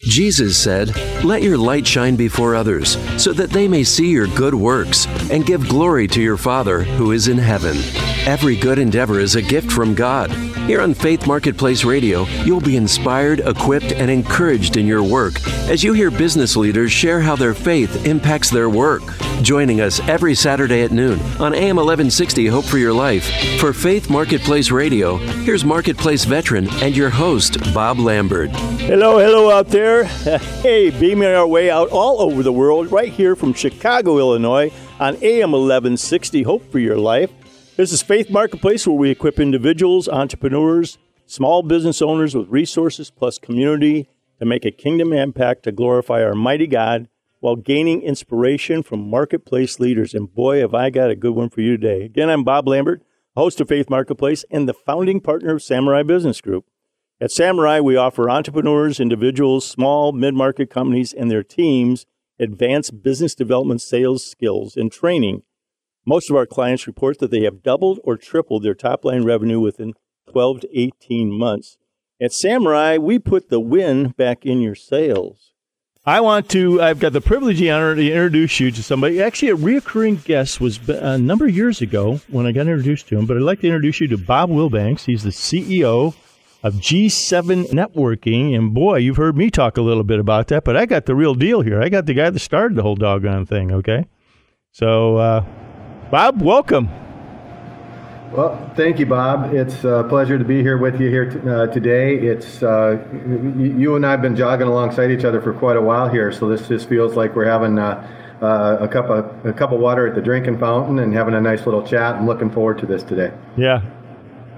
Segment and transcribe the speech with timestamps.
[0.00, 0.94] Jesus said,
[1.24, 5.44] Let your light shine before others, so that they may see your good works and
[5.44, 7.76] give glory to your Father who is in heaven.
[8.24, 10.30] Every good endeavor is a gift from God.
[10.68, 15.82] Here on Faith Marketplace Radio, you'll be inspired, equipped, and encouraged in your work as
[15.82, 19.02] you hear business leaders share how their faith impacts their work.
[19.40, 23.24] Joining us every Saturday at noon on AM 1160 Hope for Your Life.
[23.58, 28.50] For Faith Marketplace Radio, here's Marketplace veteran and your host, Bob Lambert.
[28.50, 30.04] Hello, hello out there.
[30.58, 35.14] Hey, beaming our way out all over the world, right here from Chicago, Illinois, on
[35.22, 37.30] AM 1160 Hope for Your Life.
[37.78, 43.38] This is Faith Marketplace, where we equip individuals, entrepreneurs, small business owners with resources plus
[43.38, 44.08] community
[44.40, 49.78] to make a kingdom impact to glorify our mighty God while gaining inspiration from marketplace
[49.78, 50.12] leaders.
[50.12, 52.06] And boy, have I got a good one for you today.
[52.06, 53.00] Again, I'm Bob Lambert,
[53.36, 56.64] host of Faith Marketplace and the founding partner of Samurai Business Group.
[57.20, 62.06] At Samurai, we offer entrepreneurs, individuals, small, mid market companies, and their teams
[62.40, 65.44] advanced business development sales skills and training.
[66.06, 69.60] Most of our clients report that they have doubled or tripled their top line revenue
[69.60, 69.94] within
[70.30, 71.78] 12 to 18 months.
[72.20, 75.52] At Samurai, we put the win back in your sales.
[76.04, 79.22] I want to, I've got the privilege and honor to introduce you to somebody.
[79.22, 83.18] Actually, a reoccurring guest was a number of years ago when I got introduced to
[83.18, 85.04] him, but I'd like to introduce you to Bob Wilbanks.
[85.04, 86.14] He's the CEO
[86.62, 88.56] of G7 Networking.
[88.56, 91.14] And boy, you've heard me talk a little bit about that, but I got the
[91.14, 91.82] real deal here.
[91.82, 94.06] I got the guy that started the whole doggone thing, okay?
[94.72, 95.44] So, uh,
[96.10, 96.88] Bob, welcome.
[98.32, 99.54] Well, thank you, Bob.
[99.54, 102.16] It's a pleasure to be here with you here t- uh, today.
[102.16, 103.02] It's uh,
[103.56, 106.48] you and I have been jogging alongside each other for quite a while here, so
[106.48, 108.06] this just feels like we're having uh,
[108.40, 111.40] uh, a cup of a cup of water at the drinking fountain and having a
[111.40, 112.16] nice little chat.
[112.16, 113.32] I'm looking forward to this today.
[113.56, 113.82] Yeah,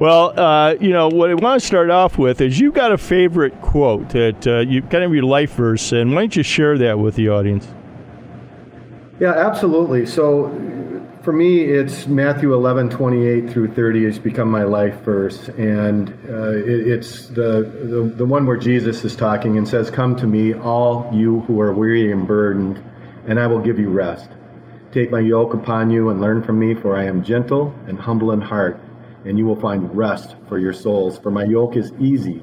[0.01, 2.99] well, uh, you know, what I want to start off with is you've got a
[2.99, 6.79] favorite quote that uh, you kind of your life verse, and why don't you share
[6.79, 7.69] that with the audience?
[9.21, 10.07] Yeah, absolutely.
[10.07, 10.47] So
[11.23, 15.49] for me, it's Matthew 11, 28 through 30 has become my life verse.
[15.49, 20.17] And uh, it, it's the, the, the one where Jesus is talking and says, Come
[20.17, 22.83] to me, all you who are weary and burdened,
[23.27, 24.29] and I will give you rest.
[24.93, 28.33] Take my yoke upon you and learn from me, for I am gentle and humble
[28.33, 28.81] in heart
[29.25, 31.19] and you will find rest for your souls.
[31.19, 32.43] For my yoke is easy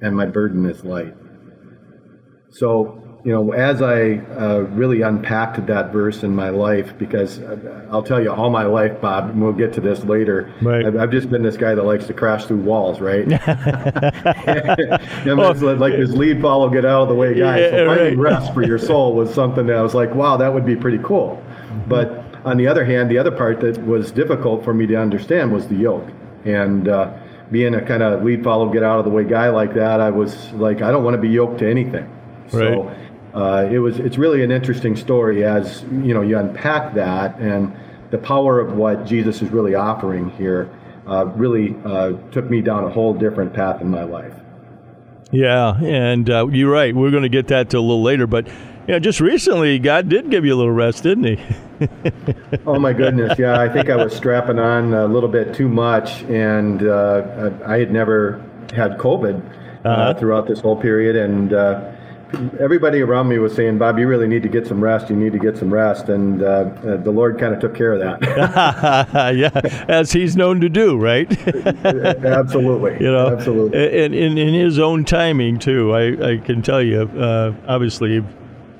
[0.00, 1.14] and my burden is light.
[2.50, 7.86] So, you know, as I uh, really unpacked that verse in my life, because uh,
[7.88, 10.52] I'll tell you all my life, Bob, and we'll get to this later.
[10.60, 10.84] Right.
[10.84, 13.28] I've, I've just been this guy that likes to crash through walls, right?
[15.26, 17.70] well, like this lead follow, get out of the way guy.
[17.70, 18.32] so finding right.
[18.32, 20.98] rest for your soul was something that I was like, wow, that would be pretty
[20.98, 21.40] cool.
[21.46, 21.88] Mm-hmm.
[21.88, 25.52] But on the other hand, the other part that was difficult for me to understand
[25.52, 26.08] was the yoke.
[26.44, 27.16] And uh,
[27.52, 30.10] being a kind of lead follow, get out of the way guy like that, I
[30.10, 32.10] was like, I don't want to be yoked to anything.
[32.52, 33.01] Right.
[33.34, 33.98] Uh, it was.
[33.98, 37.74] It's really an interesting story as you know you unpack that and
[38.10, 40.70] the power of what Jesus is really offering here.
[41.06, 44.34] Uh, really uh, took me down a whole different path in my life.
[45.32, 46.94] Yeah, and uh, you're right.
[46.94, 48.46] We're going to get that to a little later, but
[48.86, 51.38] yeah, just recently, God did give you a little rest, didn't He?
[52.66, 53.60] oh my goodness, yeah.
[53.60, 57.92] I think I was strapping on a little bit too much, and uh, I had
[57.92, 58.44] never
[58.74, 60.14] had COVID uh, uh-huh.
[60.14, 61.92] throughout this whole period, and uh,
[62.60, 65.10] everybody around me was saying, "Bob, you really need to get some rest.
[65.10, 67.92] You need to get some rest," and uh, uh, the Lord kind of took care
[67.92, 69.34] of that.
[69.36, 71.30] yeah, as He's known to do, right?
[71.84, 72.92] absolutely.
[72.94, 75.92] You know, absolutely, and in, in His own timing too.
[75.92, 78.24] I, I can tell you, uh, obviously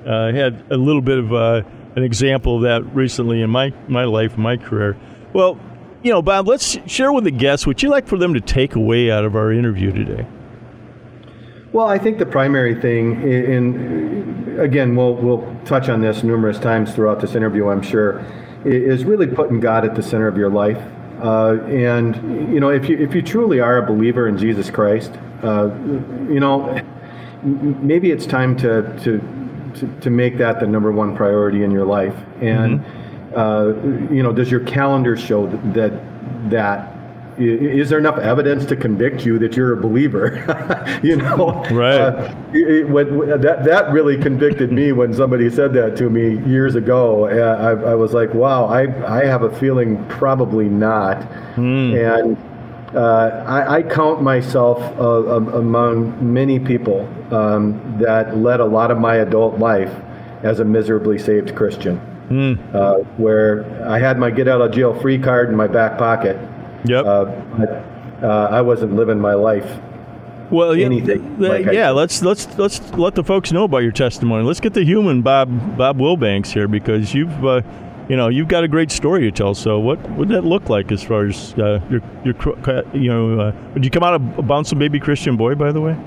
[0.05, 1.61] uh, had a little bit of uh,
[1.95, 4.97] an example of that recently in my, my life, my career.
[5.33, 5.59] Well,
[6.01, 8.75] you know, Bob, let's share with the guests what you like for them to take
[8.75, 10.27] away out of our interview today.
[11.73, 16.93] Well, I think the primary thing, and again, we'll we'll touch on this numerous times
[16.93, 18.23] throughout this interview, I'm sure,
[18.63, 20.77] is really putting God at the center of your life.
[21.19, 25.13] Uh, and you know, if you if you truly are a believer in Jesus Christ,
[25.41, 25.73] uh,
[26.29, 26.79] you know,
[27.41, 29.19] maybe it's time to to
[29.79, 32.15] to, to make that the number one priority in your life.
[32.39, 34.09] And mm-hmm.
[34.11, 36.92] uh, you know, does your calendar show that, that that
[37.37, 40.43] is there enough evidence to convict you that you're a believer?
[41.03, 41.99] you know, right?
[41.99, 46.75] Uh, it, when, that that really convicted me when somebody said that to me years
[46.75, 47.25] ago.
[47.25, 51.21] I, I was like, wow, I I have a feeling probably not,
[51.55, 51.93] mm.
[51.95, 52.37] and
[52.95, 55.03] uh, I, I, count myself uh,
[55.57, 59.91] among many people um, that led a lot of my adult life
[60.43, 61.99] as a miserably saved Christian.
[62.29, 62.73] Mm.
[62.73, 66.37] Uh, where I had my get out of jail free card in my back pocket.
[66.85, 67.05] Yep.
[67.05, 67.25] Uh,
[67.57, 67.69] but
[68.23, 69.79] uh, I wasn't living my life
[70.53, 71.37] well, yeah, anything.
[71.39, 71.87] th- like yeah.
[71.87, 71.91] said.
[71.91, 74.43] Let's let's let's let the folks know about your testimony.
[74.43, 77.61] Let's get the human Bob Bob Wilbanks here because you've uh,
[78.07, 79.55] you know you've got a great story to tell.
[79.55, 82.35] So what would that look like as far as uh, your your
[82.93, 83.39] you know?
[83.39, 85.97] Uh, did you come out a bouncing baby Christian boy, by the way?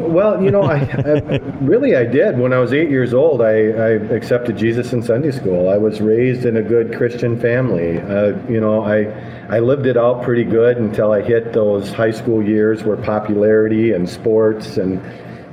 [0.00, 2.38] Well, you know, I, I really I did.
[2.38, 5.68] When I was eight years old, I, I accepted Jesus in Sunday school.
[5.68, 8.00] I was raised in a good Christian family.
[8.00, 9.04] Uh, you know, I
[9.48, 13.92] I lived it out pretty good until I hit those high school years where popularity
[13.92, 15.00] and sports and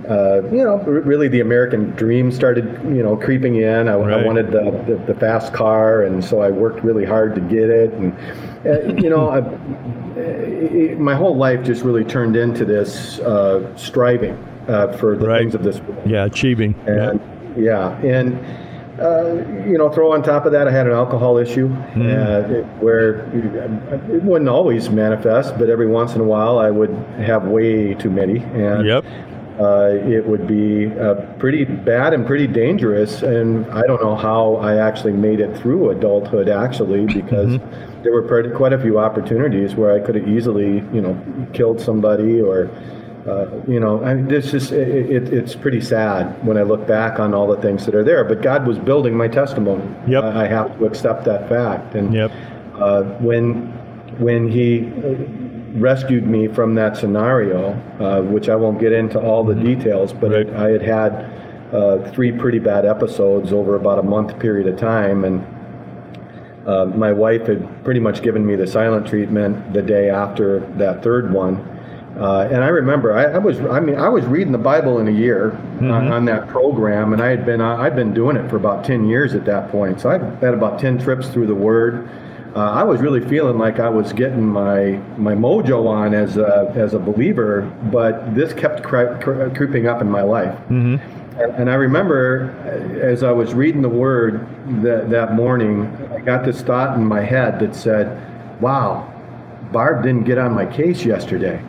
[0.10, 3.88] uh, you know, r- really the American dream started, you know, creeping in.
[3.88, 7.42] I, I wanted the, the, the fast car, and so I worked really hard to
[7.42, 7.94] get it.
[7.94, 8.14] And,
[8.66, 14.34] uh, you know, I, uh, my whole life just really turned into this uh, striving
[14.68, 15.40] uh, for the Right.
[15.40, 16.02] things of this world.
[16.06, 16.76] Yeah, achieving.
[16.88, 17.20] And
[17.58, 18.38] yeah, and
[19.02, 19.34] uh,
[19.68, 22.02] you know, throw on top of that, I had an alcohol issue Hmm.
[22.02, 26.92] uh, it- where it wouldn't always manifest, but every once in a while I would
[27.18, 29.06] have way too many, and Yep.
[29.62, 33.22] Uh, it would be uh, pretty bad and pretty dangerous.
[33.22, 37.60] And I don't know how I actually made it through adulthood, actually, because
[38.04, 41.16] there were pretty, quite a few opportunities where I could have easily, you know,
[41.54, 42.70] killed somebody or.
[43.22, 44.88] Uh, you know, I mean, this just it,
[45.18, 48.24] it, it's pretty sad when I look back on all the things that are there.
[48.24, 49.84] But God was building my testimony.
[50.08, 50.24] Yep.
[50.24, 51.94] I, I have to accept that fact.
[51.94, 52.32] And Yep.
[52.80, 53.68] uh, when
[54.18, 54.90] when He
[55.74, 60.32] rescued me from that scenario, uh, which I won't get into all the details, but
[60.32, 60.50] Right.
[60.54, 61.26] I had had
[61.74, 65.46] uh, three pretty bad episodes over about a month period of time, and
[66.68, 71.02] uh, my wife had pretty much given me the silent treatment the day after that
[71.02, 71.68] third one.
[72.20, 75.08] Uh, and I remember, I, I was, I mean, I was reading the Bible in
[75.08, 78.58] a year on, on that program, and I had been, I'd been doing it for
[78.58, 80.02] about ten years at that point.
[80.02, 82.10] So I had about ten trips through the Word.
[82.56, 86.72] Uh, I was really feeling like I was getting my my mojo on as a,
[86.76, 87.62] as a believer,
[87.92, 90.58] but this kept cre- cre- creeping up in my life.
[90.70, 91.00] And,
[91.56, 94.46] and I remember uh, as I was reading the Word
[94.84, 98.20] that, that morning, I got this thought in my head that said,
[98.62, 99.10] "Wow,
[99.72, 101.62] Barb didn't get on my case yesterday.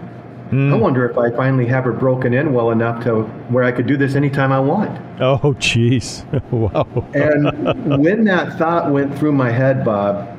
[0.50, 3.86] I wonder if I finally have her broken in well enough to where I could
[3.86, 6.24] do this anytime I want." Oh, jeez.
[6.50, 6.86] wow.
[7.14, 10.31] And when that thought went through my head, Bob,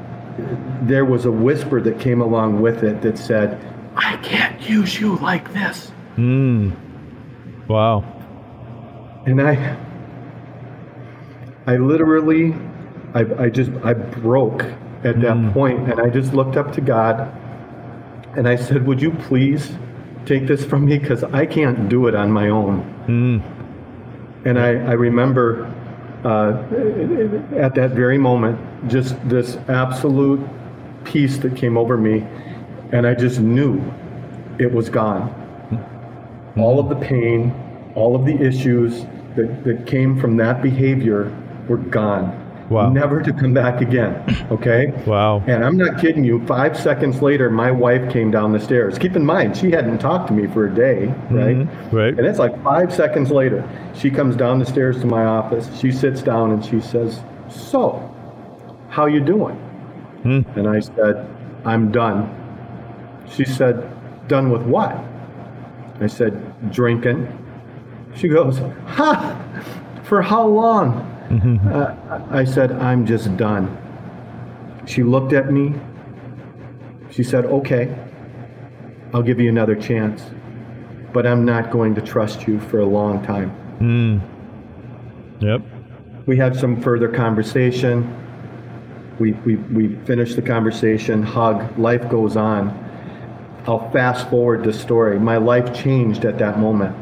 [0.81, 3.59] there was a whisper that came along with it that said,
[3.95, 5.89] I can't use you like this.
[6.15, 6.71] Hmm.
[7.67, 8.03] Wow.
[9.25, 9.77] And I,
[11.67, 12.53] I literally,
[13.13, 14.63] I, I just, I broke
[15.03, 15.51] at that hmm.
[15.51, 17.31] point, and I just looked up to God,
[18.37, 19.71] and I said, "Would you please
[20.25, 20.97] take this from me?
[20.97, 24.47] Because I can't do it on my own." Hmm.
[24.47, 25.72] And I, I remember
[26.23, 26.51] uh,
[27.55, 28.59] at that very moment,
[28.89, 30.41] just this absolute
[31.03, 32.25] peace that came over me,
[32.91, 33.81] and I just knew
[34.59, 35.39] it was gone.
[36.57, 37.53] All of the pain,
[37.95, 39.05] all of the issues
[39.35, 41.35] that, that came from that behavior
[41.67, 42.39] were gone.
[42.69, 42.89] Wow.
[42.91, 44.47] Never to come back again.
[44.49, 44.93] Okay?
[45.05, 45.43] Wow.
[45.47, 46.45] And I'm not kidding you.
[46.45, 48.97] Five seconds later, my wife came down the stairs.
[48.97, 51.57] Keep in mind, she hadn't talked to me for a day, right?
[51.57, 51.95] Mm-hmm.
[51.95, 52.17] Right.
[52.17, 55.69] And it's like five seconds later, she comes down the stairs to my office.
[55.79, 58.09] She sits down and she says, "So,
[58.89, 59.55] how you doing?"
[60.23, 60.41] Hmm.
[60.55, 61.27] And I said,
[61.65, 62.29] "I'm done."
[63.29, 63.89] She said,
[64.27, 64.97] "Done with what?"
[65.99, 67.27] I said, "Drinking."
[68.15, 69.37] She goes, "Ha!
[70.03, 71.95] For how long?" Uh,
[72.29, 73.77] I said, "I'm just done."
[74.85, 75.73] She looked at me.
[77.09, 77.95] She said, "Okay,
[79.13, 80.23] I'll give you another chance,
[81.13, 83.51] but I'm not going to trust you for a long time."
[85.39, 85.61] Yep.
[86.25, 88.19] We had some further conversation.
[89.19, 92.71] We, we, we finished the conversation, hug, life goes on.
[93.67, 95.19] I'll fast forward the story.
[95.19, 96.95] My life changed at that moment.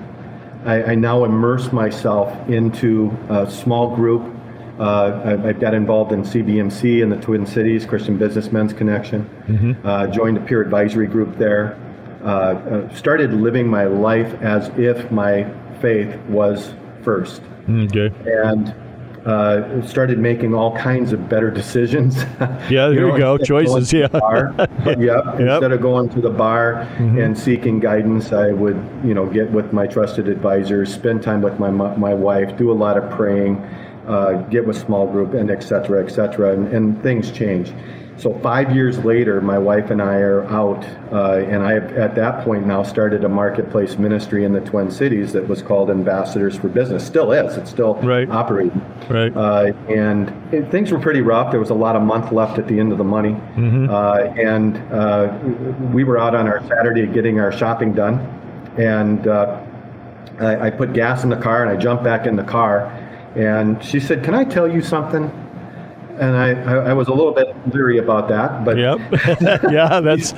[0.65, 4.23] I, I now immerse myself into a small group.
[4.79, 9.29] Uh, I, I got involved in CBMC in the Twin Cities, Christian Businessmen's Connection.
[9.83, 11.77] Uh, joined a peer advisory group there.
[12.23, 15.51] Uh, uh, started living my life as if my
[15.81, 18.11] faith was first Okay.
[18.27, 18.73] and
[19.25, 22.23] uh, started making all kinds of better decisions.
[22.69, 23.35] Yeah, there you go.
[23.35, 24.07] instead of Choices, yeah.
[24.07, 24.53] bar-
[24.97, 25.25] yep.
[25.39, 27.19] Instead of going to the bar Mm-hmm.
[27.19, 31.59] and seeking guidance, I would, you know, get with my trusted advisors, spend time with
[31.59, 33.57] my my wife, do a lot of praying,
[34.07, 37.73] uh, get with small group, and et cetera, et cetera, and, and things change.
[38.17, 42.13] So five years later, my wife and I are out, uh, and I have at
[42.15, 46.55] that point now started a marketplace ministry in the Twin Cities that was called Ambassadors
[46.57, 47.03] for Business.
[47.05, 47.57] Still is.
[47.57, 48.29] It's still Right.
[48.29, 48.79] operating.
[49.09, 49.35] Right.
[49.35, 51.49] Uh, and it, things were pretty rough.
[51.51, 53.35] There was a lot of month left at the end of the money.
[53.57, 55.33] Uh, and uh,
[55.91, 58.19] we were out on our Saturday getting our shopping done.
[58.77, 59.61] And uh,
[60.39, 62.85] I, I put gas in the car and I jumped back in the car.
[63.35, 65.31] And she said, Can I tell you something?
[66.19, 68.63] And I, I, I, was a little bit leery about that.
[68.65, 68.99] But yep,
[69.71, 70.33] yeah, that's.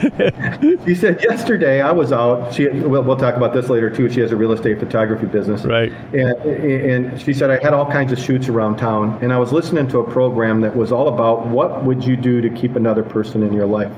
[0.86, 2.54] she said yesterday I was out.
[2.54, 4.10] She we'll, we'll talk about this later too.
[4.10, 5.92] She has a real estate photography business, right?
[6.14, 9.52] And and she said I had all kinds of shoots around town, and I was
[9.52, 13.04] listening to a program that was all about what would you do to keep another
[13.04, 13.92] person in your life,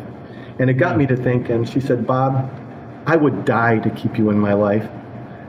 [0.59, 1.65] and it got me to thinking.
[1.65, 2.51] She said, Bob,
[3.05, 4.89] I would die to keep you in my life.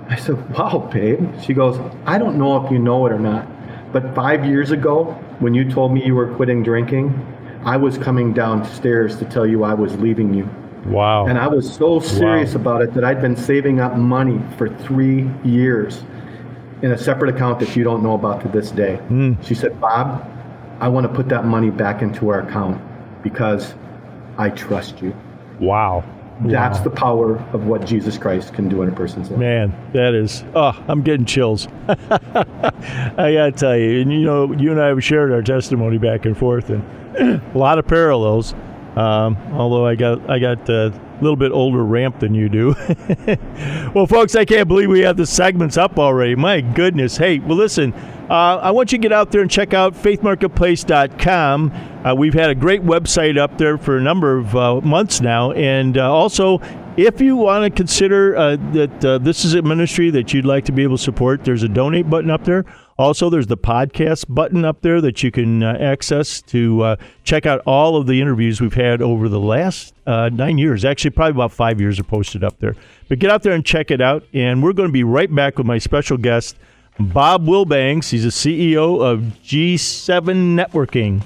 [0.08, 1.40] I said, Wow, babe.
[1.42, 3.46] She goes, I don't know if you know it or not,
[3.96, 5.04] but five years ago
[5.38, 7.08] when you told me you were quitting drinking,
[7.64, 10.46] I was coming downstairs to tell you I was leaving you.
[10.84, 11.26] Wow.
[11.26, 12.60] And I was so serious wow.
[12.60, 16.04] about it that I'd been saving up money for three years
[16.82, 19.00] in a separate account that you don't know about to this day.
[19.08, 19.42] Mm.
[19.42, 20.30] She said, Bob,
[20.78, 22.78] I want to put that money back into our account
[23.22, 23.74] because
[24.36, 25.16] I trust you.
[25.58, 26.04] Wow.
[26.40, 26.84] That's wow.
[26.84, 29.38] the power of what Jesus Christ can do in a person's life.
[29.38, 31.66] Man, that is, oh, I'm getting chills.
[31.88, 31.96] I
[33.32, 36.26] got to tell you, and you know, you and I have shared our testimony back
[36.26, 36.84] and forth, and
[37.54, 38.54] a lot of parallels.
[38.96, 40.88] Um, although I got I got a
[41.20, 42.74] little bit older ramp than you do.
[43.94, 46.34] well, folks, I can't believe we have the segments up already.
[46.34, 47.16] My goodness.
[47.16, 47.94] Hey, well, listen.
[48.28, 51.72] Uh, I want you to get out there and check out faithmarketplace.com.
[52.04, 55.52] Uh, we've had a great website up there for a number of uh, months now.
[55.52, 56.60] And uh, also,
[56.96, 60.64] if you want to consider uh, that uh, this is a ministry that you'd like
[60.64, 62.64] to be able to support, there's a donate button up there.
[62.98, 67.96] Also, there's the podcast button up there that you can access to check out all
[67.96, 70.82] of the interviews we've had over the last nine years.
[70.84, 72.74] Actually, probably about five years are posted up there.
[73.08, 74.24] But get out there and check it out.
[74.32, 76.56] And we're going to be right back with my special guest,
[76.98, 78.10] Bob Wilbanks.
[78.10, 81.22] He's the CEO of G7 Networking.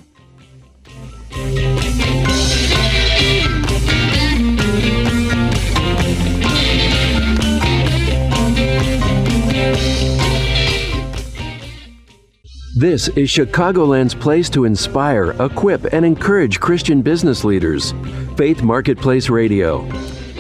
[12.76, 17.92] This is Chicagoland's place to inspire, equip, and encourage Christian business leaders.
[18.38, 19.86] Faith Marketplace Radio.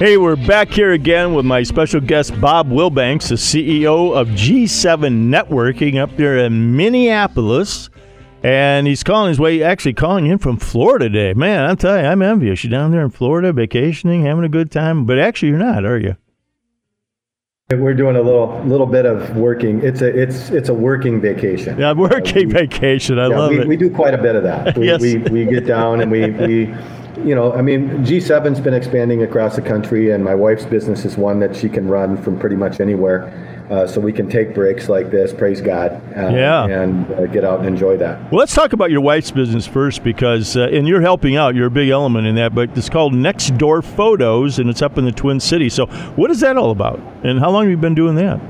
[0.00, 5.28] Hey, we're back here again with my special guest, Bob Wilbanks, the CEO of G7
[5.28, 7.90] Networking up there in Minneapolis.
[8.42, 11.34] And he's calling his way, actually calling in from Florida today.
[11.34, 12.64] Man, I'm telling you, I'm envious.
[12.64, 15.04] You're down there in Florida vacationing, having a good time.
[15.04, 16.16] But actually, you're not, are you?
[17.68, 19.84] We're doing a little little bit of working.
[19.84, 21.78] It's a it's it's a working vacation.
[21.78, 23.18] Yeah, working uh, we, vacation.
[23.18, 23.68] I yeah, love we, it.
[23.68, 24.78] We do quite a bit of that.
[24.78, 25.02] We, yes.
[25.02, 26.74] we, we get down and we, we
[27.24, 31.16] you know, I mean, G7's been expanding across the country, and my wife's business is
[31.16, 33.32] one that she can run from pretty much anywhere.
[33.70, 36.66] Uh, so we can take breaks like this, praise God, uh, yeah.
[36.66, 38.20] and uh, get out and enjoy that.
[38.32, 41.68] Well, let's talk about your wife's business first because, uh, and you're helping out, you're
[41.68, 45.04] a big element in that, but it's called Next Door Photos, and it's up in
[45.04, 45.74] the Twin Cities.
[45.74, 45.86] So,
[46.16, 48.40] what is that all about, and how long have you been doing that?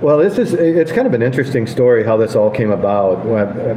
[0.00, 3.26] Well, this is, it's kind of an interesting story how this all came about.
[3.26, 3.74] Uh,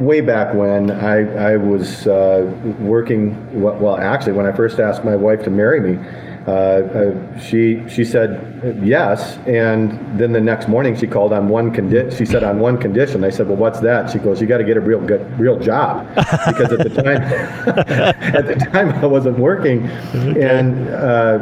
[0.00, 5.16] way back when I, I was uh, working, well, actually, when I first asked my
[5.16, 6.04] wife to marry me,
[6.46, 11.70] uh, uh, she she said yes, and then the next morning she called on one
[11.70, 12.14] condition.
[12.14, 13.24] She said on one condition.
[13.24, 14.10] I said, well, what's that?
[14.10, 17.22] She goes, you got to get a real good real job, because at the time
[18.34, 21.38] at the time I wasn't working, and uh,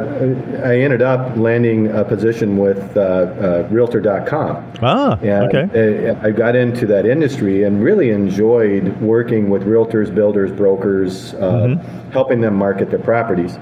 [0.65, 4.71] I ended up landing a position with uh, uh, Realtor.com.
[4.81, 6.17] Ah, and okay.
[6.23, 12.11] I got into that industry and really enjoyed working with realtors, builders, brokers, mm-hmm.
[12.11, 13.57] helping them market their properties,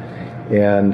[0.52, 0.94] and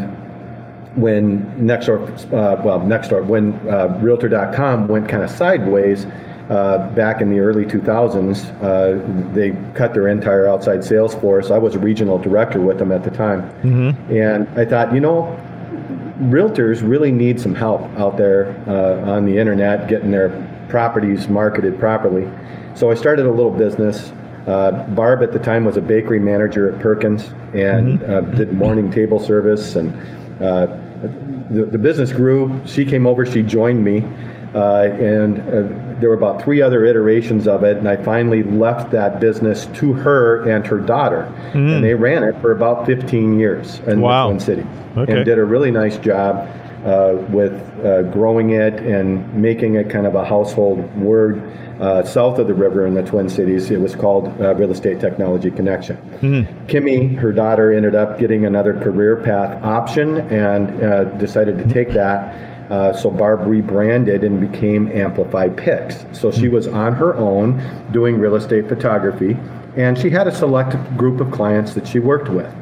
[0.98, 6.08] when Nextdoor, uh, well, Nextdoor, when uh, Realtor.com went kind of sideways
[6.50, 11.51] uh, back in the early 2000s, uh, they cut their entire outside sales force.
[11.51, 14.12] I was a regional director with them at the time, mm-hmm.
[14.12, 15.38] and I thought, you know,
[16.20, 20.30] realtors really need some help out there uh, on the internet getting their
[20.68, 22.27] properties marketed properly.
[22.74, 24.12] So I started a little business.
[24.48, 28.38] Uh, Barb at the time was a bakery manager at Perkins and mm-hmm.
[28.38, 29.94] did morning table service and
[31.50, 32.62] the, the business grew.
[32.66, 34.04] She came over, she joined me,
[34.54, 37.77] uh, and uh, there were about three other iterations of it.
[37.77, 41.75] And I finally left that business to her and her daughter, mm.
[41.75, 44.27] and they ran it for about 15 years in wow.
[44.27, 45.13] the Twin City, okay.
[45.13, 46.50] and did a really nice job.
[46.86, 47.53] Uh, with
[47.84, 51.41] uh, growing it and making it kind of a household word
[51.81, 53.72] uh, south of the river in the Twin Cities.
[53.72, 55.98] It was called uh, Real Estate Technology Connection.
[56.22, 56.67] Mm-hmm.
[56.67, 61.89] Kimmy, her daughter, ended up getting another career path option and uh, decided to take
[61.89, 62.72] that.
[62.72, 66.05] Uh, so Barb rebranded and became Amplify Pix.
[66.12, 69.38] So she was on her own doing real estate photography,
[69.75, 72.53] and she had a select group of clients that she worked with.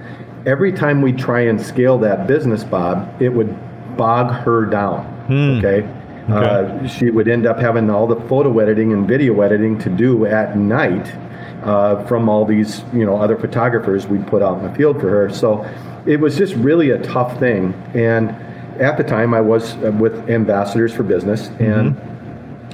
[0.46, 3.58] Every time we try and scale that business, Bob, it would
[3.98, 5.12] bog her down.
[5.64, 5.88] Okay.
[6.30, 10.26] Uh, she would end up having all the photo editing and video editing to do
[10.26, 11.14] at night
[11.64, 15.10] uh, from all these, you know, other photographers we'd put out in the field for
[15.10, 15.30] her.
[15.30, 15.64] So
[16.06, 17.74] it was just really a tough thing.
[17.94, 18.30] And
[18.80, 21.96] at the time, I was uh, with Ambassadors for Business, and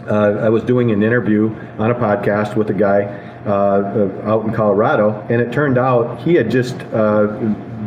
[0.10, 3.04] uh, I was doing an interview on a podcast with a guy
[3.46, 7.28] uh, uh, out in Colorado, and it turned out he had just uh,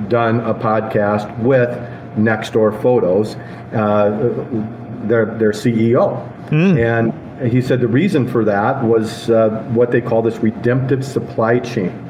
[0.09, 1.71] done a podcast with
[2.17, 3.37] Nextdoor Photos,
[3.75, 4.11] uh,
[5.07, 6.19] their their CEO,
[6.79, 7.13] and
[7.51, 12.01] he said the reason for that was uh, what they call this redemptive supply chain.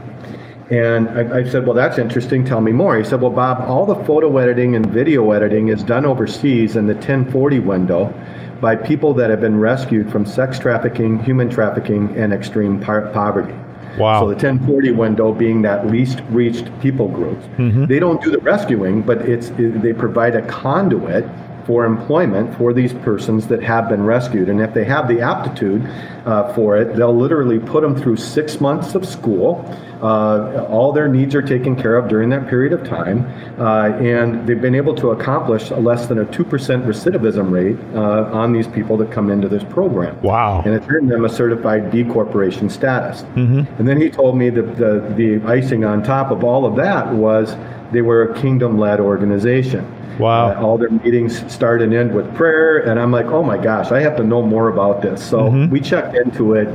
[0.71, 2.45] And I, I said, Well, that's interesting.
[2.45, 2.97] Tell me more.
[2.97, 6.87] He said, Well, Bob, all the photo editing and video editing is done overseas in
[6.87, 8.15] the 1040 window
[8.61, 13.55] by people that have been rescued from sex trafficking, human trafficking, and extreme poverty.
[13.99, 14.21] Wow.
[14.21, 17.47] So the 1040 window being that least reached people groups.
[17.59, 17.87] Mm-hmm.
[17.87, 21.25] They don't do the rescuing, but it's they provide a conduit
[21.67, 24.49] for employment for these persons that have been rescued.
[24.49, 25.87] And if they have the aptitude
[26.27, 29.65] uh, for it, they'll literally put them through six months of school.
[30.03, 33.25] Uh, all their needs are taken care of during that period of time.
[33.59, 36.45] Uh, and they've been able to accomplish a less than a 2%
[36.85, 40.21] recidivism rate uh, on these people that come into this program.
[40.21, 40.63] Wow.
[40.65, 43.23] And it's earned them a certified B corporation status.
[43.79, 47.13] And then he told me that the, the icing on top of all of that
[47.13, 47.57] was
[47.95, 49.91] they were a kingdom led organization.
[50.19, 50.51] Wow.
[50.51, 52.79] Uh, all their meetings start and end with prayer.
[52.79, 55.25] And I'm like, oh my gosh, I have to know more about this.
[55.29, 56.69] So we checked into it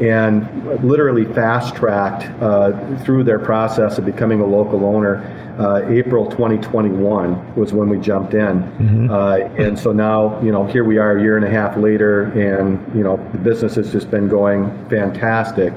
[0.00, 5.22] and literally fast tracked uh, through their process of becoming a local owner.
[5.58, 8.62] Uh, April 2021 was when we jumped in.
[9.10, 12.24] Uh, and so now, you know, here we are a year and a half later,
[12.32, 15.72] and, you know, the business has just been going fantastic.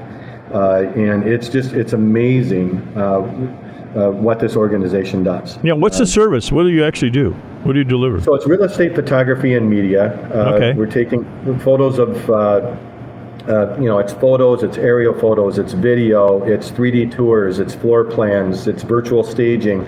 [0.52, 2.78] Uh, and it's just, it's amazing
[3.98, 5.58] uh, what this organization does.
[5.62, 6.52] Yeah, what's the service?
[6.52, 7.32] What do you actually do?
[7.64, 8.20] What do you deliver?
[8.20, 10.14] So it's real estate photography and media.
[10.34, 10.72] Uh, Okay.
[10.72, 11.24] We're taking
[11.60, 12.34] photos of, uh,
[13.48, 18.04] uh, you know, it's photos, it's aerial photos, it's video, it's 3D tours, it's floor
[18.04, 19.86] plans, it's virtual staging,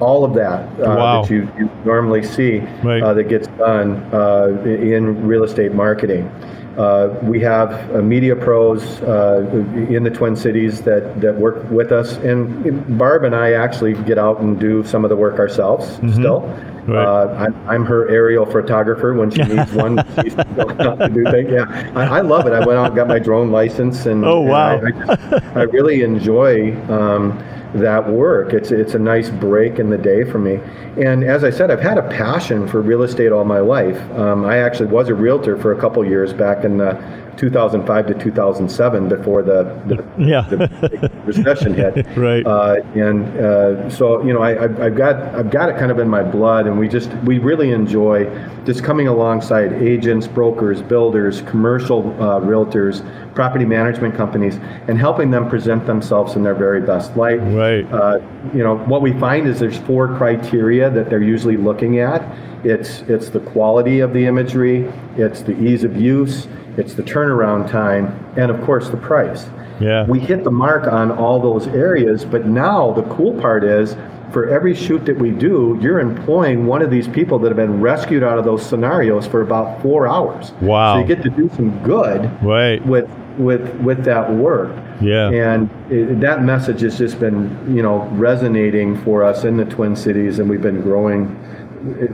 [0.00, 1.22] all of that uh, Wow.
[1.22, 3.02] that you, you normally see Right.
[3.02, 6.30] uh, that gets done uh, in real estate marketing.
[6.78, 9.44] Uh, we have uh, media pros uh,
[9.90, 14.16] in the Twin Cities that, that work with us, and Barb and I actually get
[14.16, 16.42] out and do some of the work ourselves still.
[16.42, 16.92] Mm-hmm.
[16.92, 17.04] Right.
[17.04, 19.98] Uh, I'm, I'm her aerial photographer when she needs one.
[20.22, 21.50] She's out to do things.
[21.50, 22.52] Yeah, I, I love it.
[22.54, 24.80] I went out and got my drone license, and Oh, and wow.
[24.80, 27.36] I, I, I really enjoy um,
[27.74, 28.52] that work.
[28.52, 30.60] It's it's a nice break in the day for me.
[30.96, 33.98] And as I said, I've had a passion for real estate all my life.
[34.12, 38.14] Um, I actually was a realtor for a couple years back in uh, 2005 to
[38.14, 40.42] 2007 before the, the Yeah.
[40.42, 42.04] the recession hit.
[42.16, 42.44] Right.
[42.44, 45.98] Uh, and uh, so you know, I, I've, I've got I've got it kind of
[46.00, 48.24] in my blood, and we just we really enjoy
[48.64, 53.02] just coming alongside agents, brokers, builders, commercial uh, realtors,
[53.34, 54.56] property management companies,
[54.88, 57.38] and helping them present themselves in their very best light.
[57.38, 57.90] Right.
[57.92, 58.20] Uh,
[58.52, 62.20] you know, what we find is there's four criteria that they're usually looking at.
[62.64, 67.70] It's it's the quality of the imagery, it's the ease of use, it's the turnaround
[67.70, 69.46] time, and of course the price.
[69.80, 70.06] Yeah.
[70.06, 73.96] We hit the mark on all those areas, but now the cool part is
[74.32, 77.80] for every shoot that we do, you're employing one of these people that have been
[77.80, 80.52] rescued out of those scenarios for about four hours.
[80.60, 80.94] Wow.
[80.94, 82.84] So you get to do some good Right.
[82.86, 84.70] with with with that work.
[85.00, 85.30] Yeah.
[85.30, 89.94] And it, that message has just been, you know, resonating for us in the Twin
[89.96, 91.36] Cities, and we've been growing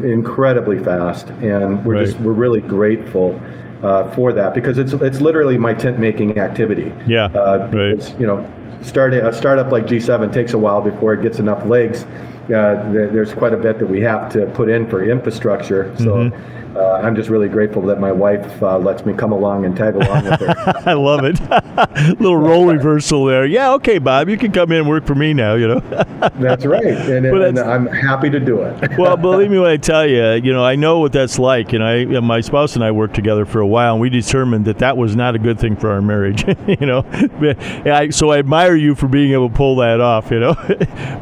[0.03, 1.31] incredibly fast.
[1.40, 2.07] And we're Right.
[2.07, 3.40] just we're really grateful
[3.85, 6.92] uh, for that because it's it's literally my tent making activity.
[7.07, 7.97] Yeah, Uh, right.
[7.97, 8.44] because, you know,
[8.83, 12.05] start a startup like G7 takes a while before it gets enough legs.
[12.05, 12.49] Uh,
[12.92, 15.94] there, there's quite a bit that we have to put in for infrastructure.
[15.99, 16.63] So Mm-hmm.
[16.77, 19.95] Uh, I'm just really grateful that my wife uh, lets me come along and tag
[19.95, 20.83] along with her.
[20.87, 21.41] I love it.
[22.21, 23.47] Little role reversal there.
[23.47, 25.81] Yeah, okay, Bob, you can come in and work for me now, you know.
[26.39, 28.99] That's right, and, and that's- I'm happy to do it.
[28.99, 31.83] well, believe me when I tell you, you know, I know what that's like, and
[31.85, 34.79] I, and my spouse and I worked together for a while, and we determined that
[34.79, 37.05] that was not a good thing for our marriage, you know.
[37.85, 40.55] I, so I admire you for being able to pull that off, you know.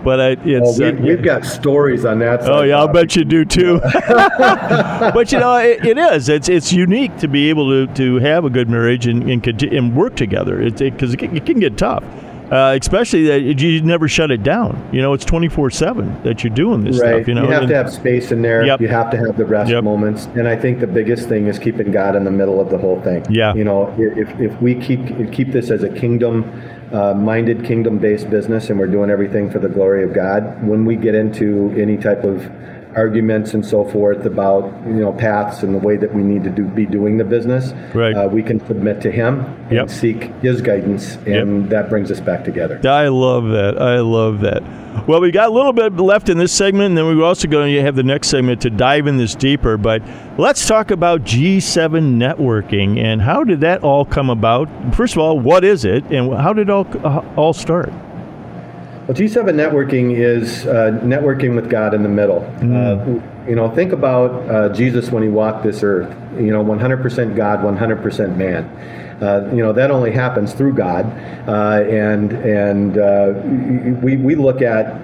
[0.05, 2.43] but I, Well, it's we, uh, we've got stories on that.
[2.43, 3.81] Oh yeah, I'll bet you do too.
[3.83, 6.28] but you know, it, it is.
[6.28, 9.94] It's it's unique to be able to, to have a good marriage and and, and
[9.96, 10.61] work together.
[10.61, 12.02] It's because it, can- it can get tough,
[12.50, 14.88] uh, especially that you never shut it down.
[14.92, 17.16] You know, it's twenty four seven that you're doing this Right.
[17.16, 17.28] stuff.
[17.28, 18.64] You know, you have and- to have space in there.
[18.64, 18.81] Yep.
[18.81, 19.85] You have to have the rest Yep.
[19.85, 20.26] moments.
[20.35, 23.00] And I think the biggest thing is keeping God in the middle of the whole
[23.02, 23.24] thing.
[23.31, 23.55] Yeah.
[23.55, 26.44] You know, if, if we keep keep this as a kingdom
[26.92, 30.85] uh, minded, kingdom based business and we're doing everything for the glory of God, when
[30.85, 32.50] we get into any type of
[32.96, 36.50] arguments and so forth about you know paths and the way that we need to
[36.50, 38.14] do, be doing the business, right.
[38.14, 39.90] uh, we can submit to Him and yep.
[39.90, 41.70] seek His guidance, and yep.
[41.70, 42.81] that brings us back together.
[42.87, 43.81] I love that.
[43.81, 44.62] I love that.
[45.09, 47.74] Well, we got a little bit left in this segment, and then we're also going
[47.74, 49.78] to have the next segment to dive in this deeper.
[49.78, 50.02] But
[50.38, 54.68] let's talk about G7 networking and how did that all come about?
[54.94, 57.92] First of all, what is it, and how did it all uh, all start?
[59.07, 62.41] Well, G7 networking is uh, networking with God in the middle.
[62.61, 62.73] Mm.
[62.73, 66.09] Uh, you know, think about uh, Jesus when he walked this earth.
[66.37, 68.65] You know, 100% God, 100% man.
[69.21, 71.07] Uh, you know that only happens through God,
[71.47, 73.33] uh, and and uh,
[74.05, 75.01] we we look at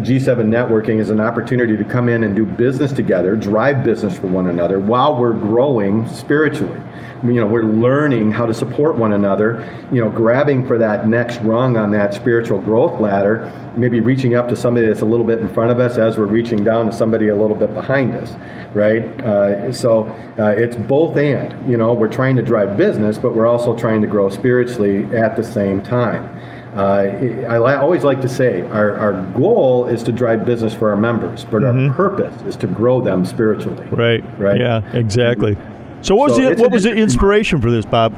[0.00, 4.26] G7 networking is an opportunity to come in and do business together, drive business for
[4.26, 6.80] one another while we're growing spiritually.
[7.22, 11.38] You know we're learning how to support one another you know grabbing for that next
[11.42, 15.38] rung on that spiritual growth ladder maybe reaching up to somebody that's a little bit
[15.38, 18.34] in front of us as we're reaching down to somebody a little bit behind us
[18.72, 19.02] right?
[19.22, 20.06] Uh, so
[20.38, 24.00] uh, it's both and you know we're trying to drive business but we're also trying
[24.00, 26.40] to grow spiritually at the same time
[26.74, 30.96] uh, I always like to say our, our goal is to drive business for our
[30.96, 31.88] members, but mm-hmm.
[31.90, 33.86] our purpose is to grow them spiritually.
[33.88, 34.22] Right.
[34.38, 34.60] Right.
[34.60, 34.82] Yeah.
[34.92, 35.56] Exactly.
[36.02, 38.14] So what was so the, what was the inspiration for this, Bob?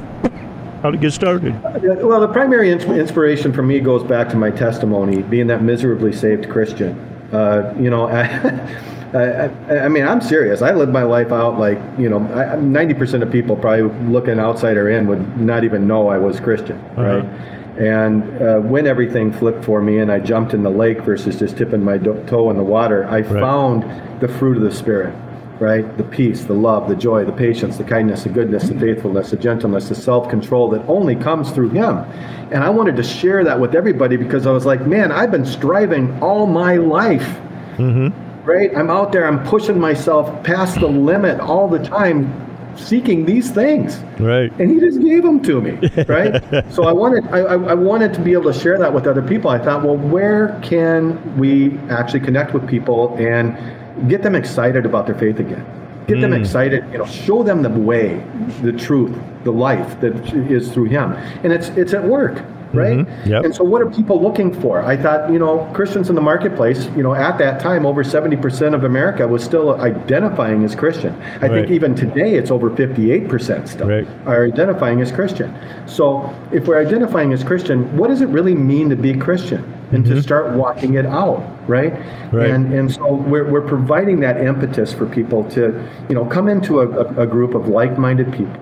[0.83, 1.61] How to get started?
[2.03, 6.49] Well, the primary inspiration for me goes back to my testimony, being that miserably saved
[6.49, 6.99] Christian.
[7.31, 8.07] Uh, you know,
[9.13, 10.61] I, I, I, mean, I'm serious.
[10.61, 12.19] I lived my life out like, you know,
[12.57, 16.39] ninety percent of people probably looking outside or in would not even know I was
[16.39, 17.01] Christian, uh-huh.
[17.01, 17.62] right?
[17.77, 21.57] And uh, when everything flipped for me and I jumped in the lake versus just
[21.57, 23.41] tipping my do- toe in the water, I right.
[23.41, 25.13] found the fruit of the Spirit
[25.59, 25.97] right?
[25.97, 29.37] The peace, the love, the joy, the patience, the kindness, the goodness, the faithfulness, the
[29.37, 31.99] gentleness, the self control that only comes through Him.
[32.51, 35.45] And I wanted to share that with everybody because I was like, man, I've been
[35.45, 37.27] striving all my life.
[37.77, 38.43] Mm-hmm.
[38.43, 38.75] Right?
[38.75, 43.97] I'm out there, I'm pushing myself past the limit all the time, seeking these things.
[44.19, 44.51] Right.
[44.59, 45.89] And he just gave them to me.
[46.07, 46.43] Right.
[46.71, 49.49] so I wanted I, I wanted to be able to share that with other people.
[49.49, 53.57] I thought, well, where can we actually connect with people and
[54.07, 55.65] get them excited about their faith again.
[56.07, 56.21] Get mm.
[56.21, 58.23] them excited, you know, show them the way,
[58.61, 61.13] the truth, the life that is through Him.
[61.43, 62.99] And it's it's at work, right?
[62.99, 63.29] Mm-hmm.
[63.29, 63.45] Yep.
[63.45, 64.81] And so, what are people looking for?
[64.81, 68.73] I thought, you know, Christians in the marketplace, you know, at that time, over 70%
[68.73, 71.13] of America was still identifying as Christian.
[71.21, 71.51] I right.
[71.51, 74.07] think even today, it's over 58% still right.
[74.25, 75.55] are identifying as Christian.
[75.87, 79.63] So, if we're identifying as Christian, what does it really mean to be Christian?
[79.91, 80.15] And mm-hmm.
[80.15, 81.93] to start walking it out right?
[82.31, 82.49] right?
[82.49, 86.81] And and so we're, we're providing that impetus for people to, you know, come into
[86.81, 88.59] a, a, a group of like-minded people,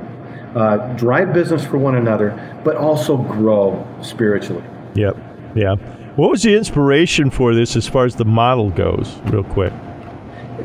[0.56, 4.64] uh, drive business for one another, but also grow spiritually.
[4.96, 5.18] Yep.
[5.56, 5.76] Yeah.
[6.16, 9.74] What was the inspiration for this as far as the model goes, real quick?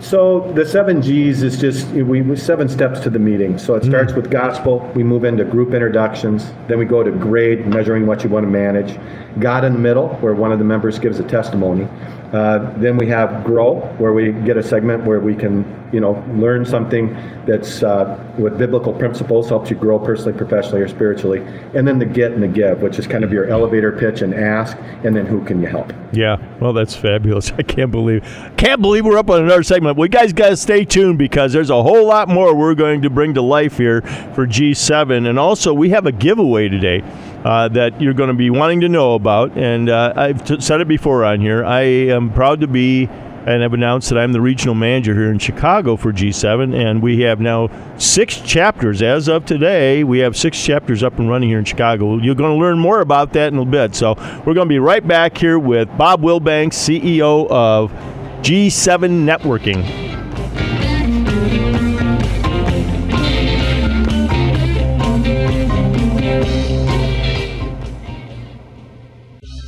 [0.01, 3.57] So the seven G's is just we seven steps to the meeting.
[3.57, 4.17] So it starts mm.
[4.17, 4.91] with gospel.
[4.95, 6.53] We move into group introductions.
[6.69, 8.99] Then we go to grade, measuring what you want to manage.
[9.39, 11.89] God in the middle, where one of the members gives a testimony.
[12.33, 16.25] Uh, then we have grow, where we get a segment where we can, you know,
[16.35, 17.15] learn something
[17.47, 21.41] that's uh, with biblical principles, helps you grow personally, professionally, or spiritually.
[21.75, 24.35] And then the get and the give, which is kind of your elevator pitch and
[24.35, 25.93] ask, and then who can you help?
[26.13, 27.53] Yeah, well, that's fabulous.
[27.59, 28.25] I can't believe,
[28.57, 29.97] can't believe we're up on another segment.
[29.97, 33.11] We guys got to stay tuned because there's a whole lot more we're going to
[33.11, 34.03] bring to life here
[34.35, 37.05] for G7, and also we have a giveaway today
[37.47, 39.57] uh, that you're going to be wanting to know about.
[39.57, 41.65] And uh, I've t- said it before on here.
[41.65, 43.07] I am proud to be
[43.47, 47.21] and have announced that I'm the regional manager here in Chicago for G7, and we
[47.21, 50.03] have now six chapters as of today.
[50.03, 52.19] We have six chapters up and running here in Chicago.
[52.19, 53.95] You're going to learn more about that in a bit.
[53.95, 57.93] So we're going to be right back here with Bob Wilbanks, CEO of
[58.43, 60.16] G7 Networking.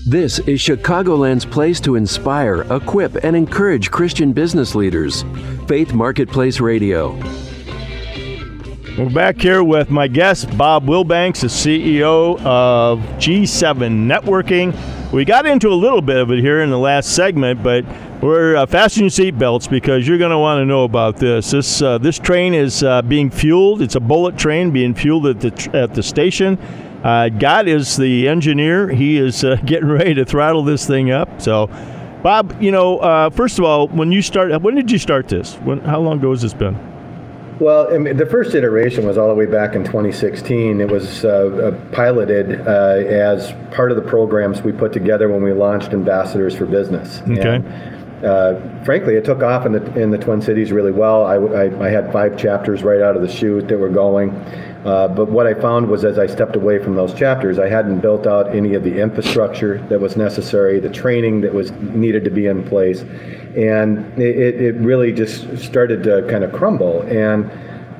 [0.08, 5.22] This is Chicagoland's place to inspire, equip, and encourage Christian business leaders.
[5.66, 7.12] Faith Marketplace Radio.
[8.96, 14.74] We're back here with my guest, Bob Wilbanks, the CEO of G7 Networking.
[15.12, 17.84] We got into a little bit of it here in the last segment, but
[18.22, 21.50] we're uh, fasten your seatbelts because you're going to want to know about this.
[21.50, 23.82] This uh, this train is uh, being fueled.
[23.82, 26.56] It's a bullet train being fueled at the at the station.
[27.02, 28.88] Uh, God is the engineer.
[28.88, 31.40] He is uh, getting ready to throttle this thing up.
[31.40, 31.68] So,
[32.22, 35.54] Bob, you know, uh, first of all, when you start, when did you start this?
[35.56, 36.76] When, how long ago has this been?
[37.60, 40.80] Well, I mean, the first iteration was all the way back in 2016.
[40.80, 45.42] It was uh, uh, piloted uh, as part of the programs we put together when
[45.42, 47.20] we launched Ambassadors for Business.
[47.22, 47.56] Okay.
[47.56, 51.24] And uh, frankly, it took off in the in the Twin Cities really well.
[51.24, 54.30] I, I, I had five chapters right out of the chute that were going.
[54.84, 58.00] Uh, but what I found was as I stepped away from those chapters, I hadn't
[58.00, 62.30] built out any of the infrastructure that was necessary, the training that was needed to
[62.30, 63.00] be in place,
[63.56, 67.02] and it, it really just started to kind of crumble.
[67.02, 67.50] And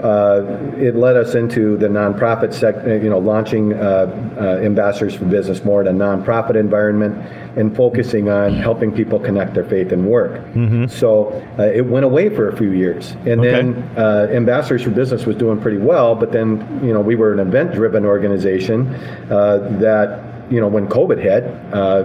[0.02, 0.44] uh,
[0.76, 5.64] it led us into the nonprofit sector, you know, launching uh, uh, Ambassadors for Business
[5.64, 7.16] more in a nonprofit environment
[7.56, 10.32] and focusing on helping people connect their faith and work.
[10.54, 10.86] Mm-hmm.
[10.86, 13.12] So uh, it went away for a few years.
[13.26, 13.50] And okay.
[13.50, 17.32] then uh, Ambassadors for Business was doing pretty well, but then, you know, we were
[17.32, 18.94] an event driven organization
[19.30, 22.04] uh, that you know, when COVID hit, uh,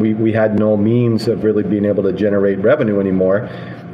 [0.00, 3.48] we, we had no means of really being able to generate revenue anymore.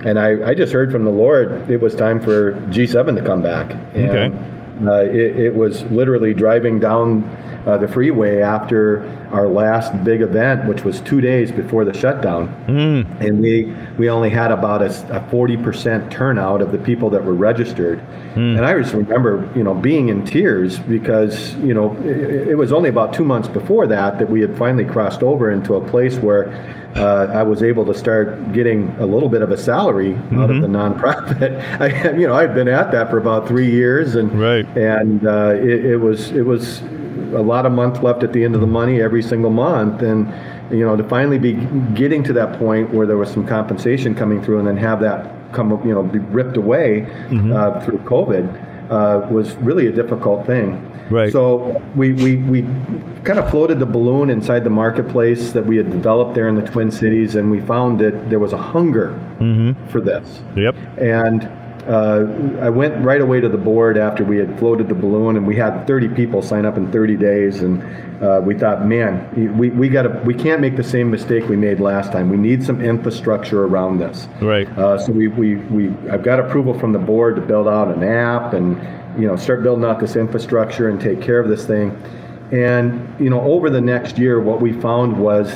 [0.05, 3.43] And I, I just heard from the Lord it was time for G7 to come
[3.43, 3.73] back.
[3.95, 4.56] And, okay.
[4.85, 7.25] Uh, it, it, was literally driving down
[7.67, 12.49] uh, the freeway after our last big event, which was two days before the shutdown,
[12.67, 13.21] mm.
[13.21, 17.35] and we we only had about a forty percent turnout of the people that were
[17.35, 18.01] registered.
[18.35, 18.59] Mm.
[18.59, 22.71] And I just remember, you know, being in tears because you know it, it was
[22.71, 26.17] only about two months before that that we had finally crossed over into a place
[26.17, 26.53] where
[26.97, 30.41] uh, I was able to start getting a little bit of a salary mm-hmm.
[30.41, 31.01] out of the mm-hmm.
[31.01, 31.81] nonprofit.
[31.81, 34.67] I, you know, I'd been at that for about three years, and right.
[34.77, 38.55] and uh, it, it, was it was a lot of month left at the end
[38.55, 40.33] of the money every single month, and
[40.71, 41.55] you know, to finally be
[41.95, 45.53] getting to that point where there was some compensation coming through, and then have that
[45.53, 47.53] come, you know, be ripped away mm-hmm.
[47.53, 48.76] uh, through COVID.
[48.91, 50.81] Uh, was really a difficult thing.
[51.11, 51.33] Right.
[51.33, 52.63] So we, we, we
[53.25, 56.63] kind of floated the balloon inside the marketplace that we had developed there in the
[56.63, 59.09] Twin Cities, and we found that there was a hunger
[59.41, 59.89] mm-hmm.
[59.89, 60.41] for this.
[60.57, 60.77] Yep.
[60.99, 61.51] And
[61.89, 62.27] uh,
[62.61, 65.57] I went right away to the board after we had floated the balloon, and we
[65.57, 67.83] had 30 people sign up in 30 days, and
[68.23, 71.81] uh, we thought, man, we, we got we can't make the same mistake we made
[71.81, 72.31] last time.
[72.31, 74.29] We need some infrastructure around this.
[74.41, 74.69] Right.
[74.79, 78.03] Uh, so we, we we I've got approval from the board to build out an
[78.03, 78.77] app and
[79.19, 81.91] you know, start building out this infrastructure and take care of this thing.
[82.53, 85.51] And, you know, over the next year, what we found was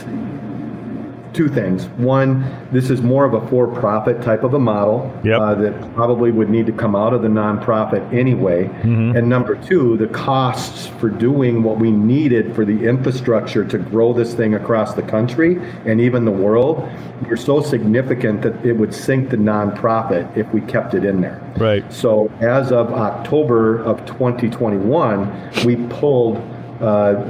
[1.32, 1.86] two things.
[1.98, 5.40] One, this is more of a for-profit type of a model yep.
[5.40, 8.64] uh, that probably would need to come out of the nonprofit anyway.
[8.64, 9.16] Mm-hmm.
[9.16, 14.12] And number two, the costs for doing what we needed for the infrastructure to grow
[14.12, 16.88] this thing across the country and even the world
[17.28, 21.40] were so significant that it would sink the nonprofit if we kept it in there.
[21.56, 21.90] Right.
[21.92, 26.36] So as of October of 2021, we pulled.
[26.80, 27.26] Uh,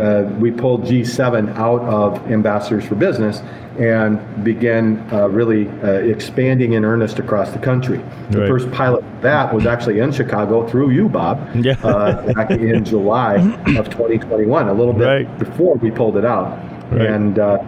[0.00, 3.42] uh, we pulled G7 out of Ambassadors for Business
[3.78, 7.98] and began uh, really uh, expanding in earnest across the country.
[8.30, 8.48] The right.
[8.48, 11.76] first pilot of that was actually in Chicago through you, Bob, yeah.
[11.82, 13.36] Uh, back in July
[13.76, 15.38] of 2021, a little bit right.
[15.38, 16.58] before we pulled it out.
[16.90, 17.02] Right.
[17.02, 17.58] And uh,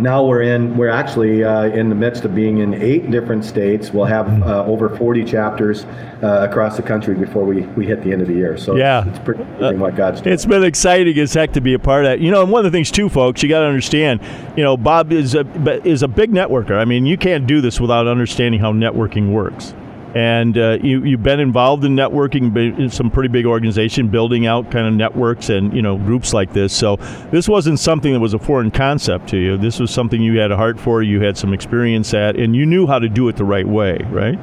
[0.00, 3.90] now we're in we're actually uh, in the midst of being in eight different states.
[3.90, 4.42] We'll have mm-hmm.
[4.42, 5.84] uh, over 40 chapters
[6.22, 8.56] uh, across the country before we, we hit the end of the year.
[8.56, 9.06] So yeah.
[9.06, 9.42] it's, it's pretty
[9.76, 10.32] what god's doing.
[10.34, 12.20] it's been exciting as heck to be a part of that.
[12.20, 14.20] You know and one of the things too folks you got to understand
[14.56, 16.78] you know bob is a is a big networker.
[16.78, 19.74] I mean you can't do this without understanding how networking works
[20.14, 24.70] and uh, you, you've been involved in networking in some pretty big organization building out
[24.70, 26.96] kind of networks and you know groups like this so
[27.30, 30.50] this wasn't something that was a foreign concept to you this was something you had
[30.50, 33.36] a heart for you had some experience at and you knew how to do it
[33.36, 34.38] the right way right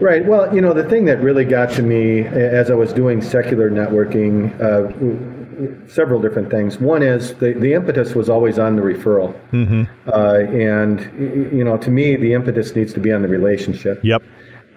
[0.00, 0.24] Right.
[0.24, 3.70] Well, you know, the thing that really got to me as I was doing secular
[3.70, 6.78] networking, uh, several different things.
[6.78, 9.38] One is the, the impetus was always on the referral.
[9.50, 9.84] Mm-hmm.
[10.08, 14.00] Uh, and, you know, to me, the impetus needs to be on the relationship.
[14.02, 14.22] Yep.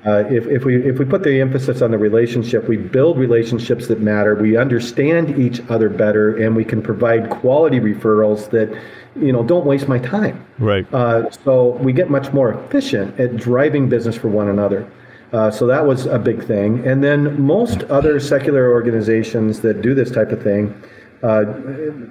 [0.06, 3.88] Uh, if, if, we, if we put the emphasis on the relationship, we build relationships
[3.88, 8.70] that matter, we understand each other better, and we can provide quality referrals that,
[9.16, 10.46] you know, don't waste my time.
[10.60, 10.86] Right.
[10.94, 14.90] Uh, so we get much more efficient at driving business for one another.
[15.32, 16.86] Uh, so that was a big thing.
[16.86, 20.80] And then most other secular organizations that do this type of thing
[21.24, 21.46] uh,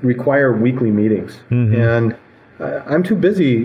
[0.02, 1.40] require weekly meetings.
[1.50, 1.74] Mm-hmm.
[1.80, 2.16] And
[2.62, 3.64] I'm too busy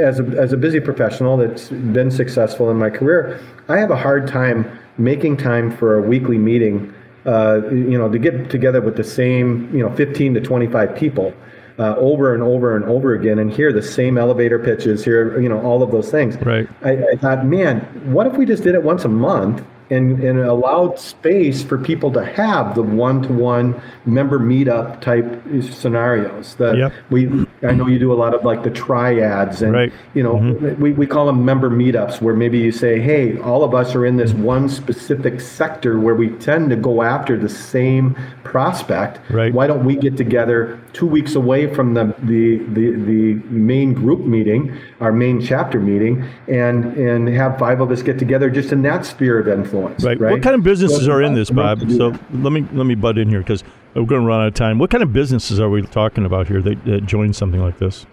[0.00, 3.40] as a, as a busy professional that's been successful in my career.
[3.68, 6.92] I have a hard time making time for a weekly meeting,
[7.24, 11.34] uh, you know, to get together with the same, you know, 15 to 25 people
[11.78, 15.48] uh, over and over and over again and hear the same elevator pitches, hear, you
[15.48, 16.36] know, all of those things.
[16.38, 16.68] Right.
[16.82, 17.80] I, I thought, man,
[18.12, 19.64] what if we just did it once a month?
[19.90, 26.54] And, and allowed space for people to have the one-to-one member meetup type scenarios.
[26.56, 26.92] That Yep.
[27.10, 29.92] we, I know you do a lot of like the triads, and Right.
[30.14, 30.82] you know, mm-hmm.
[30.82, 34.04] we, we call them member meetups, where maybe you say, hey, all of us are
[34.04, 39.20] in this one specific sector where we tend to go after the same prospect.
[39.30, 39.52] Right.
[39.52, 44.20] Why don't we get together two weeks away from the the the, the main group
[44.20, 48.82] meeting, our main chapter meeting, and and have five of us get together just in
[48.82, 49.75] that sphere of influence.
[49.82, 50.18] Right.
[50.20, 50.32] Right.
[50.32, 51.80] What kind of businesses are in this, Bob?
[51.90, 52.20] So that.
[52.34, 54.78] let me let me butt in here because we're going to run out of time.
[54.78, 58.06] What kind of businesses are we talking about here that, that join something like this?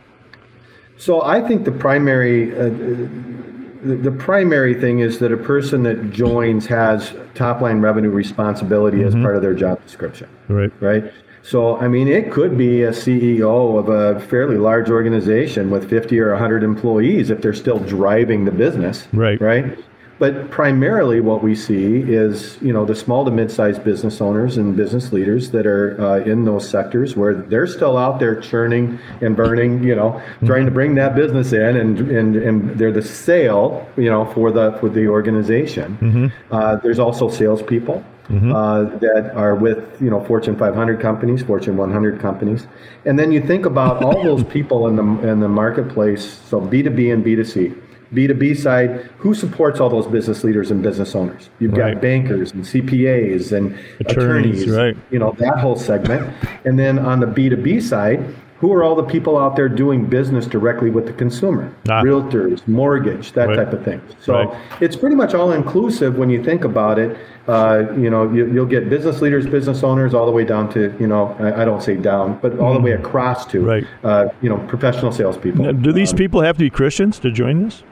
[0.98, 2.70] So I think the primary uh,
[3.84, 9.04] the, the primary thing is that a person that joins has top line revenue responsibility
[9.04, 10.72] as part of their job description, Right.
[10.80, 11.12] right?
[11.42, 16.18] So I mean, it could be a CEO of a fairly large organization with 50
[16.20, 19.40] or 100 employees if they're still driving the business, Right.
[19.42, 19.78] Right.
[20.24, 24.74] But primarily, what we see is, you know, the small to mid-sized business owners and
[24.74, 29.36] business leaders that are uh, in those sectors where they're still out there churning and
[29.36, 33.86] burning, you know, trying to bring that business in, and and, and they're the sale,
[33.98, 35.98] you know, for the for the organization.
[36.52, 38.02] Uh, there's also salespeople.
[38.56, 42.68] Uh, that are with you know Fortune 500 companies, Fortune 100 companies,
[43.04, 46.40] and then you think about all those people in the in the marketplace.
[46.50, 47.83] So B2B and B2C.
[48.14, 51.50] B2B side, who supports all those business leaders and business owners?
[51.60, 51.94] You've Right.
[51.94, 54.98] got bankers and CPAs and Attorneys, attorneys, right.
[55.12, 56.28] you know, that whole segment.
[56.66, 58.24] And then on the B2B side,
[58.60, 61.70] who are all the people out there doing business directly with the consumer?
[61.90, 62.02] Ah.
[62.02, 63.58] Realtors, mortgage, that Right.
[63.58, 64.00] type of thing.
[64.22, 64.50] So Right.
[64.80, 67.18] it's pretty much all inclusive when you think about it.
[67.46, 70.94] Uh, you know, you, you'll get business leaders, business owners, all the way down to,
[70.98, 73.60] you know, I, I don't say down, but all the way across to.
[73.60, 73.86] Right.
[74.06, 75.66] uh, you know, professional salespeople.
[75.66, 77.84] Now, do these Um, people have to be Christians to join this?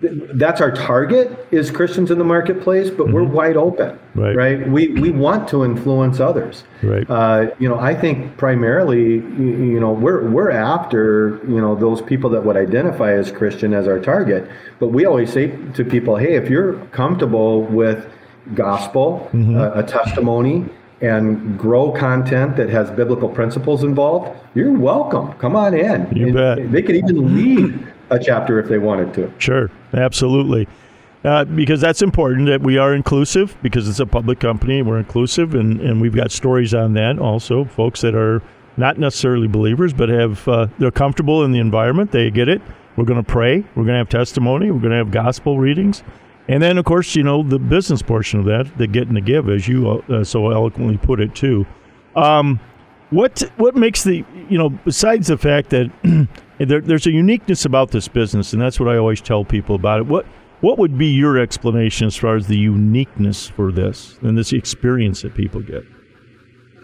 [0.00, 4.36] That's our target is Christians in the marketplace, but we're wide open, Mm-hmm.
[4.36, 4.68] Right.
[4.68, 7.08] We we want to influence others, Right.
[7.08, 12.30] Uh, you know, I think primarily, you, know, we're we're after you know those people
[12.30, 14.48] that would identify as Christian as our target,
[14.80, 18.06] but we always say to people, hey, if you're comfortable with
[18.54, 19.56] gospel, Mm-hmm.
[19.58, 20.64] uh, a testimony.
[21.00, 24.36] And grow content that has biblical principles involved.
[24.56, 25.32] You're welcome.
[25.34, 26.08] Come on in.
[26.12, 26.72] You And bet.
[26.72, 29.32] They could even lead a chapter if they wanted to.
[29.38, 30.68] Sure, absolutely.
[31.24, 34.82] Uh, because that's important that we are inclusive because it's a public company.
[34.82, 37.64] We're inclusive, and, and we've got stories on that also.
[37.64, 38.40] Folks that are
[38.76, 42.12] not necessarily believers, but have uh, they're comfortable in the environment.
[42.12, 42.62] They get it.
[42.96, 43.58] We're going to pray.
[43.74, 44.70] We're going to have testimony.
[44.70, 46.04] We're going to have gospel readings,
[46.46, 49.20] and then of course you know the business portion of that, the get and the
[49.20, 51.66] give, as you uh, so eloquently put it too.
[52.14, 52.60] Um,
[53.10, 55.90] what what makes the you know besides the fact that
[56.58, 60.00] there, there's a uniqueness about this business, and that's what I always tell people about
[60.00, 60.06] it.
[60.06, 60.26] What
[60.60, 65.22] what would be your explanation as far as the uniqueness for this and this experience
[65.22, 65.84] that people get?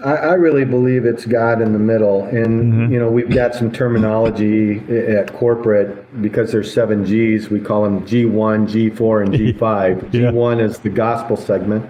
[0.05, 2.93] I, I really believe it's God in the middle, and mm-hmm.
[2.93, 7.49] you know we've got some terminology at corporate because there's seven G's.
[7.49, 9.95] We call them G1, G4, and G5.
[10.15, 10.31] Yeah.
[10.31, 11.89] G1 is the gospel segment,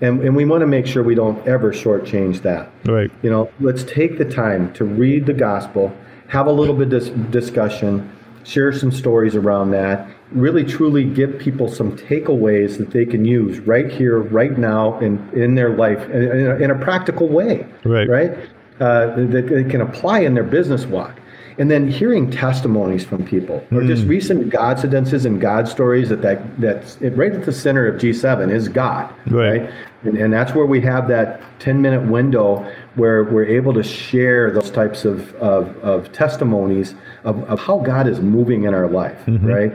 [0.00, 2.70] and and we want to make sure we don't ever shortchange that.
[2.84, 3.10] Right.
[3.22, 5.96] You know, let's take the time to read the gospel,
[6.28, 8.10] have a little bit of dis- discussion,
[8.44, 13.60] share some stories around that, really truly give people some takeaways that they can use
[13.60, 17.66] right here, right now, in, in their life in, in, a, in a practical way.
[17.84, 18.08] Right.
[18.08, 18.50] Right?
[18.80, 21.20] Uh, that they can apply in their business walk.
[21.56, 26.20] And then hearing testimonies from people, or just recent God incidences and God stories that,
[26.22, 29.14] that that's it, right at the center of G7 is God.
[29.28, 29.70] Right.
[30.02, 34.50] And, and that's where we have that 10 minute window where we're able to share
[34.50, 39.22] those types of, of, of testimonies of, of how God is moving in our life,
[39.26, 39.72] right?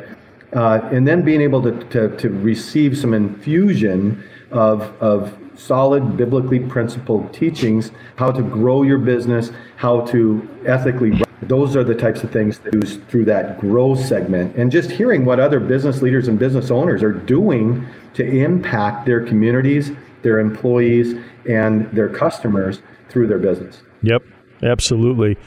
[0.54, 6.60] Uh, and then being able to, to, to receive some infusion of, of solid biblically
[6.60, 11.12] principled teachings, how to grow your business, how to ethically
[11.43, 15.25] those are the types of things that use through that grow segment and just hearing
[15.25, 21.15] what other business leaders and business owners are doing to impact their communities their employees
[21.47, 24.23] and their customers through their business Yep,
[24.63, 25.38] absolutely.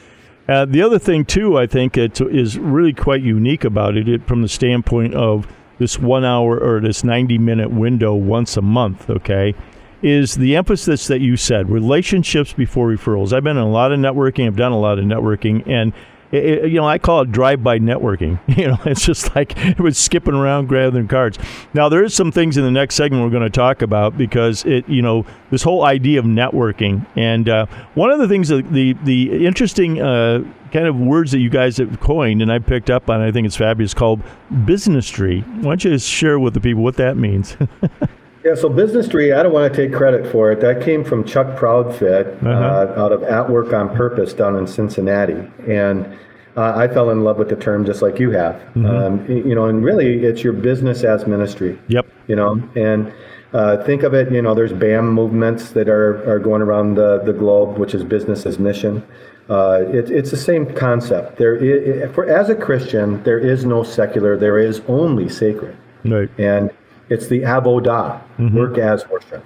[0.48, 4.26] Uh, the other thing too, I think it is really quite unique about it, it
[4.26, 5.46] from the standpoint of
[5.78, 9.08] this one hour or this ninety minute window once a month.
[9.08, 9.54] Okay,
[10.02, 13.32] is the emphasis that you said relationships before referrals.
[13.32, 14.46] I've been in a lot of networking.
[14.46, 15.92] I've done a lot of networking, and
[16.32, 18.40] it, you know, I call it drive-by networking.
[18.62, 21.38] You know, it's just like it was skipping around grabbing cards.
[21.74, 24.64] Now, there is some things in the next segment we're going to talk about because
[24.64, 28.70] it, you know, this whole idea of networking, and uh, one of the things that
[28.70, 32.90] the the interesting uh, kind of words that you guys have coined, and I picked
[32.90, 34.22] up on, I think it's fabulous, called
[34.64, 35.40] businesstry.
[35.40, 37.56] Why don't you share with the people what that means?
[38.44, 40.60] Yeah, so Businesstry, I don't want to take credit for it.
[40.60, 43.00] That came from Chuck Proudfit uh, uh-huh.
[43.00, 45.48] out of At Work on Purpose down in Cincinnati.
[45.68, 46.18] And
[46.56, 48.56] uh, I fell in love with the term just like you have.
[48.74, 48.86] Mm-hmm.
[48.86, 51.78] Um, you know, and really it's your business as ministry.
[51.86, 52.06] Yep.
[52.26, 53.12] You know, and
[53.52, 57.22] uh, think of it, you know, there's BAM movements that are, are going around the,
[57.24, 59.06] the globe, which is business as mission.
[59.48, 61.36] Uh, it, it's the same concept.
[61.36, 65.76] There, is, for, as a Christian, there is no secular, there is only sacred.
[66.04, 66.30] Right.
[66.38, 66.70] And
[67.08, 68.56] it's the avodah, mm-hmm.
[68.56, 69.44] work as worship.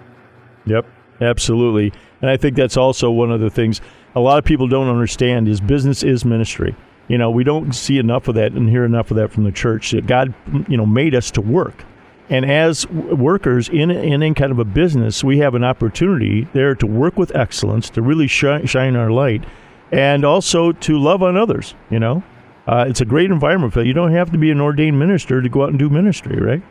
[0.67, 0.87] Yep,
[1.21, 1.93] absolutely.
[2.21, 3.81] And I think that's also one of the things
[4.15, 6.75] a lot of people don't understand is business is ministry.
[7.09, 9.53] You know, we don't see enough of that and hear enough of that from the
[9.53, 10.35] church that God,
[10.69, 11.85] you know, made us to work.
[12.29, 16.75] And as workers in, in, in kind of a business, we have an opportunity there
[16.75, 19.45] to work with excellence, to really shine, shine our light,
[19.93, 21.77] and also to love on others.
[21.91, 22.25] You know,
[22.67, 23.87] uh, it's a great environment for that.
[23.87, 26.63] You don't have to be an ordained minister to go out and do ministry, right?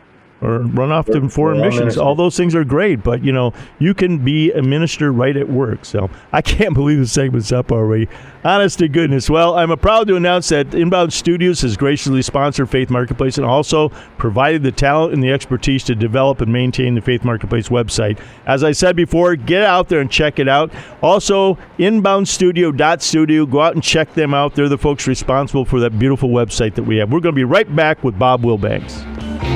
[0.41, 1.97] Or run off to foreign missions.
[1.97, 5.49] All those things are great, but you know you can be a minister right at
[5.49, 5.85] work.
[5.85, 8.07] So I can't believe the segment's up already.
[8.43, 9.27] Honest to goodness.
[9.27, 13.89] Well, I'm proud to announce that Inbound Studios has graciously sponsored Faith Marketplace and also
[14.17, 18.19] provided the talent and the expertise to develop and maintain the Faith Marketplace website.
[18.45, 20.71] As I said before, get out there and check it out.
[21.01, 23.45] Also, inboundstudio.studio.
[23.47, 24.53] Go out and check them out.
[24.53, 27.11] They're the folks responsible for that beautiful website that we have.
[27.11, 29.54] We're going to be right back with Bob Wilbanks.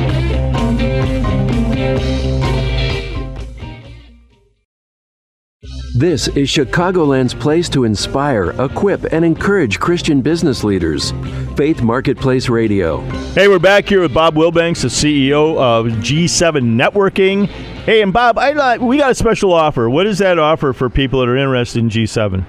[5.99, 11.11] This is Chicagoland's place to inspire, equip, and encourage Christian business leaders.
[11.57, 13.01] Faith Marketplace Radio.
[13.33, 17.47] Hey, we're back here with Bob Wilbanks, the CEO of G7 Networking.
[17.83, 19.89] Hey, and Bob, I we got a special offer.
[19.89, 22.45] What is that offer for people that are interested in G7?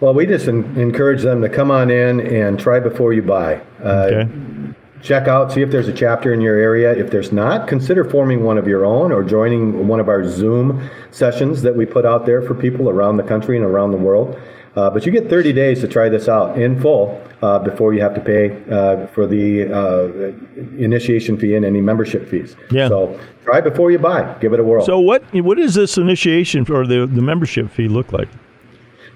[0.00, 3.62] Well, we just encourage them to come on in and try before you buy.
[3.82, 6.92] Uh, okay check out, see if there's a chapter in your area.
[6.92, 10.88] If there's not, consider forming one of your own or joining one of our Zoom
[11.10, 14.38] sessions that we put out there for people around the country and around the world.
[14.76, 18.00] Uh, but you get 30 days to try this out in full uh, before you
[18.00, 20.32] have to pay uh, for the uh,
[20.78, 22.54] initiation fee and any membership fees.
[22.70, 22.88] Yeah.
[22.88, 24.36] So try before you buy.
[24.40, 24.84] Give it a whirl.
[24.84, 28.28] So what what does this initiation or the the membership fee look like?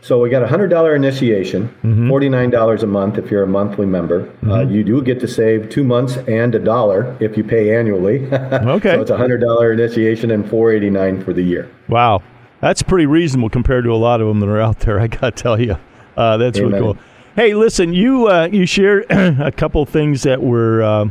[0.05, 2.11] So we got a hundred dollar initiation, mm-hmm.
[2.11, 4.21] forty nine dollars a month if you're a monthly member.
[4.21, 4.51] Uh, mm-hmm.
[4.51, 8.27] Uh, you do get to save two months and a dollar if you pay annually.
[8.33, 11.71] okay, so it's a hundred dollar initiation and four eighty nine for the year.
[11.89, 12.23] Wow,
[12.61, 15.01] that's pretty reasonable compared to a lot of them that are out there.
[15.01, 15.79] I got to tell you,
[16.19, 16.73] uh, that's Amen.
[16.73, 16.99] really cool.
[17.35, 21.09] Hey, listen, you uh, you shared a couple things that were, uh,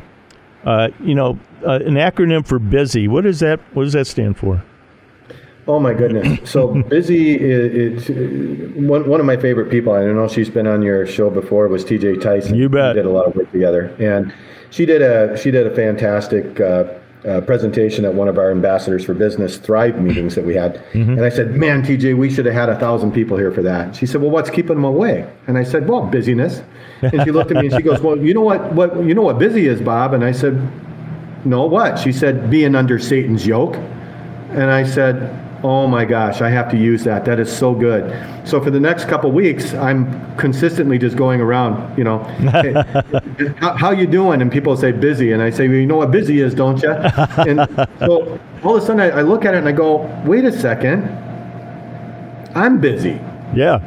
[0.66, 3.08] uh, you know, an acronym for busy.
[3.08, 4.64] What does that What does that stand for?
[5.68, 6.50] Oh my goodness!
[6.50, 8.10] So busy is,
[8.76, 9.94] one one of my favorite people.
[9.94, 11.68] I don't know she's been on your show before.
[11.68, 12.18] Was T.J.
[12.18, 12.56] Tyson?
[12.56, 12.96] You bet.
[12.96, 14.34] We did a lot of work together, and
[14.72, 16.86] she did a she did a fantastic uh,
[17.26, 20.84] uh, presentation at one of our ambassadors for business Thrive meetings that we had.
[20.92, 21.12] Mm-hmm.
[21.12, 23.96] And I said, "Man, T.J., we should have had a thousand people here for that."
[23.96, 26.62] She said, "Well, what's keeping them away?" And I said, "Well, busyness."
[27.02, 29.22] And she looked at me and she goes, "Well, you know what what you know
[29.22, 30.56] what busy is, Bob?" And I said,
[31.46, 33.78] "No, what?" She said, "Being under Satan's yoke."
[34.54, 37.24] And I said, Oh my gosh, I have to use that.
[37.24, 38.12] That is so good.
[38.46, 42.20] So for the next couple weeks, I'm consistently just going around, you know,
[42.52, 42.74] hey,
[43.60, 44.42] how, how, you doing?
[44.42, 46.92] And people say busy, and I say, well, you know what busy is, don't you?
[46.92, 47.66] And
[48.00, 50.52] so all of a sudden, I, I look at it and I go, wait a
[50.52, 51.04] second,
[52.56, 53.22] I'm busy.
[53.56, 53.80] Yeah.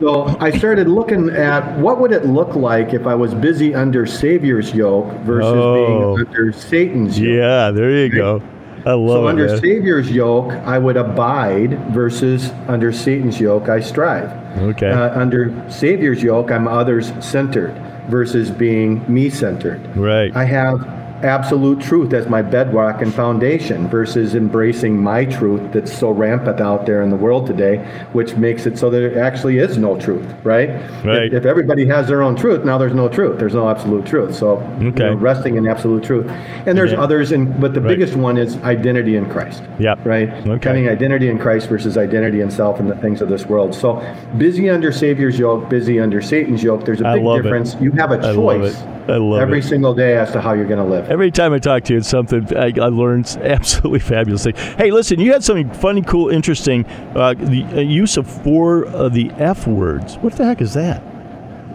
[0.00, 4.04] So I started looking at what would it look like if I was busy under
[4.04, 6.16] Savior's yoke versus oh.
[6.16, 7.36] being under Satan's yoke.
[7.38, 8.12] Yeah, there you right?
[8.12, 8.42] go.
[8.84, 9.60] I love so it, under man.
[9.60, 14.30] Savior's yoke, I would abide versus under Satan's yoke, I strive.
[14.58, 14.90] Okay.
[14.90, 17.74] Uh, under Savior's yoke, I'm others centered
[18.08, 19.96] versus being me centered.
[19.96, 20.34] Right.
[20.34, 26.10] I have absolute truth as my bedrock and foundation versus embracing my truth that's so
[26.10, 27.78] rampant out there in the world today,
[28.12, 30.70] which makes it so that there actually is no truth, right?
[31.04, 31.26] Right.
[31.26, 33.38] If, if everybody has their own truth, now there's no truth.
[33.38, 34.34] There's no absolute truth.
[34.34, 34.84] So okay.
[34.84, 36.26] you know, resting in absolute truth.
[36.66, 37.00] And there's yeah.
[37.00, 37.88] others, in, but the right.
[37.88, 39.62] biggest one is identity in Christ.
[39.78, 39.94] Yeah.
[40.04, 40.28] Right?
[40.28, 40.68] Okay.
[40.68, 43.74] Having identity in Christ versus identity in self and the things of this world.
[43.74, 44.00] So
[44.38, 47.74] busy under Savior's yoke, busy under Satan's yoke, there's a big difference.
[47.74, 47.82] It.
[47.82, 49.42] You have a choice I love it.
[49.42, 49.64] every it.
[49.64, 51.10] single day as to how you're going to live.
[51.10, 54.54] Every time I talk to you, it's something I, I learned absolutely fabulous thing.
[54.54, 56.86] Hey, listen, you had something funny, cool, interesting.
[57.14, 60.16] Uh, the uh, use of four of the F words.
[60.16, 61.02] What the heck is that?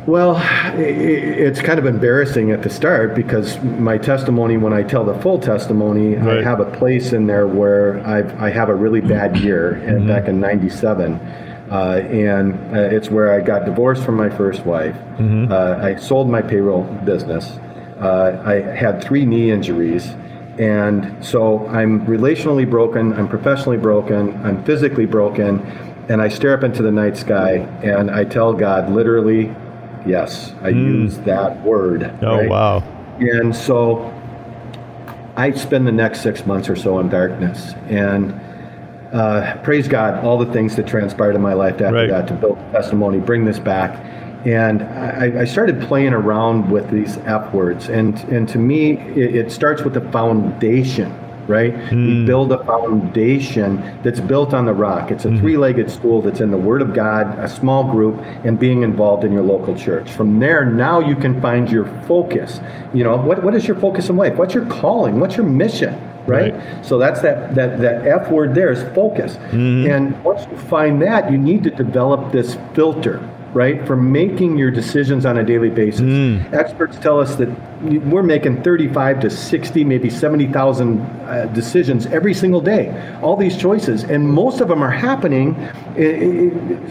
[0.08, 0.38] Well,
[0.78, 5.38] it's kind of embarrassing at the start because my testimony, when I tell the full
[5.38, 6.38] testimony, right.
[6.38, 10.08] I have a place in there where I've, I have a really bad year mm-hmm.
[10.08, 11.20] back in '97.
[11.72, 14.96] Uh, and uh, it's where I got divorced from my first wife.
[15.18, 15.52] Mm-hmm.
[15.52, 17.60] Uh, I sold my payroll business.
[18.00, 20.16] Uh, I had three knee injuries.
[20.58, 25.60] And so I'm relationally broken, I'm professionally broken, I'm physically broken,
[26.10, 29.54] and I stare up into the night sky and I tell God literally,
[30.08, 30.86] Yes, I mm.
[30.86, 32.04] use that word.
[32.22, 32.50] Oh, right?
[32.50, 32.84] wow.
[33.20, 34.14] And so
[35.36, 37.74] I spend the next six months or so in darkness.
[37.88, 38.40] And
[39.14, 42.10] uh, praise God, all the things that transpired in my life after right.
[42.10, 44.04] that to build testimony, bring this back.
[44.46, 47.90] And I, I, started playing around with these F words.
[47.90, 51.12] And, and to me, it, it starts with the foundation
[51.48, 51.74] right?
[51.74, 52.08] Mm.
[52.08, 52.26] We hmm.
[52.26, 55.12] build a foundation that's built on the rock.
[55.12, 55.40] It's a mm.
[55.40, 59.24] three legged stool that's in the Word of God, a small group, and being involved
[59.24, 60.12] in your local church.
[60.12, 62.60] From there, now you can find your focus.
[62.94, 64.36] You know, what, what is your focus in life?
[64.36, 65.20] What's your calling?
[65.20, 66.07] What's your mission?
[66.28, 66.54] Right?
[66.54, 66.86] right?
[66.86, 69.38] So that's that, that, that F word there is focus.
[69.52, 69.96] Mm.
[69.96, 74.70] And once you find that, you need to develop this filter right, for making your
[74.70, 76.02] decisions on a daily basis.
[76.02, 76.54] Mm.
[76.54, 77.50] Experts tell us that
[77.82, 83.18] we're making 35 to 60, maybe 70,000 uh, decisions every single day.
[83.22, 85.56] All these choices, and most of them are happening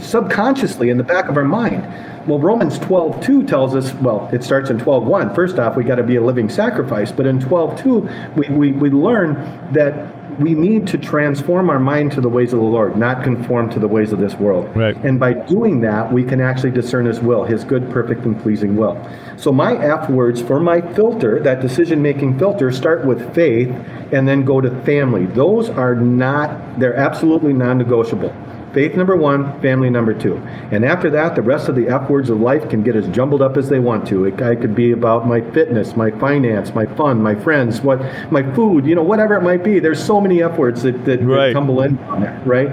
[0.01, 1.87] subconsciously in the back of our mind.
[2.27, 5.35] Well, Romans 12:2 tells us, well, it starts in 12:1.
[5.35, 8.91] First off, we got to be a living sacrifice, but in 12:2, we, we, we
[8.91, 9.35] learn
[9.73, 13.71] that we need to transform our mind to the ways of the Lord, not conform
[13.71, 14.75] to the ways of this world.
[14.77, 14.97] Right.
[14.97, 18.77] And by doing that, we can actually discern His will, His good, perfect, and pleasing
[18.77, 19.01] will.
[19.37, 23.69] So my F words for my filter, that decision making filter, start with faith
[24.13, 25.27] and then go to family.
[25.27, 28.35] Those are not, they're absolutely non negotiable.
[28.77, 30.37] Faith number one, family number two.
[30.71, 33.41] And after that, the rest of the F words of life can get as jumbled
[33.41, 34.27] up as they want to.
[34.27, 38.43] It, it could be about my fitness, my finance, my fun, my friends, what my
[38.55, 39.79] food, you know, whatever it might be.
[39.79, 41.47] There's so many F words that, that, right.
[41.47, 42.69] that tumble in on it, right?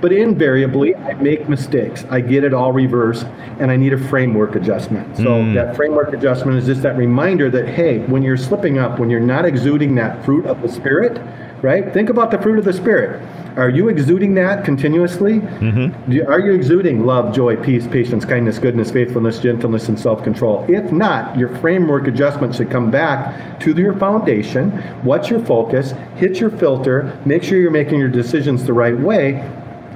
[0.00, 2.06] But invariably, I make mistakes.
[2.08, 3.26] I get it all reversed,
[3.60, 5.18] and I need a framework adjustment.
[5.18, 5.52] So mm.
[5.52, 9.20] that framework adjustment is just that reminder that, hey, when you're slipping up, when you're
[9.20, 11.20] not exuding that fruit of the Spirit,
[11.62, 11.92] right?
[11.92, 13.22] Think about the fruit of the Spirit.
[13.56, 15.40] Are you exuding that continuously?
[15.40, 16.30] Mm-hmm.
[16.30, 20.64] Are you exuding love, joy, peace, patience, kindness, goodness, faithfulness, gentleness, and self control?
[20.68, 24.70] If not, your framework adjustment should come back to your foundation.
[25.04, 25.92] What's your focus?
[26.16, 27.18] Hit your filter.
[27.24, 29.40] Make sure you're making your decisions the right way.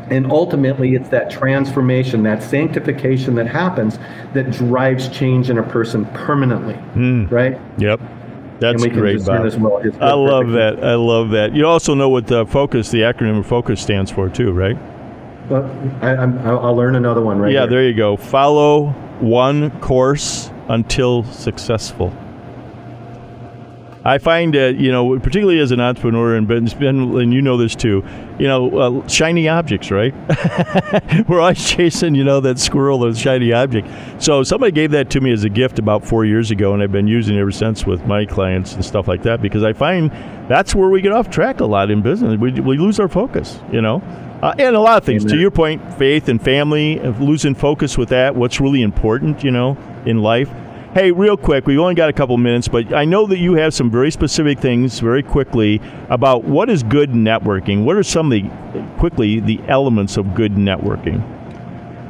[0.08, 3.98] And ultimately, it's that transformation, that sanctification that happens
[4.34, 6.74] that drives change in a person permanently.
[6.94, 7.28] Mm.
[7.30, 7.58] Right?
[7.78, 8.00] Yep.
[8.58, 9.52] That's great, Bob.
[9.60, 10.82] Well I love that.
[10.82, 11.54] I love that.
[11.54, 14.76] You also know what the focus, the acronym of focus stands for, too, right?
[15.48, 15.64] Well,
[16.02, 17.70] I, will learn another one right Yeah, here.
[17.70, 18.16] there you go.
[18.16, 18.88] Follow
[19.20, 22.12] one course until successful.
[24.06, 27.74] I find that you know, particularly as an entrepreneur, and Ben, and you know this
[27.74, 28.04] too.
[28.38, 30.14] You know, uh, shiny objects, right?
[31.28, 33.88] We're always chasing, you know, that squirrel, that shiny object.
[34.22, 36.92] So somebody gave that to me as a gift about four years ago, and I've
[36.92, 40.10] been using it ever since with my clients and stuff like that because I find
[40.48, 42.38] that's where we get off track a lot in business.
[42.38, 44.02] We, we lose our focus, you know.
[44.42, 45.24] Uh, and a lot of things.
[45.24, 45.34] Amen.
[45.34, 49.76] To your point, faith and family, losing focus with that, what's really important, you know,
[50.04, 50.50] in life.
[50.96, 53.74] Hey, real quick, we've only got a couple minutes, but I know that you have
[53.74, 55.78] some very specific things very quickly
[56.08, 57.84] about what is good networking.
[57.84, 58.48] What are some of the,
[58.96, 61.35] quickly, the elements of good networking?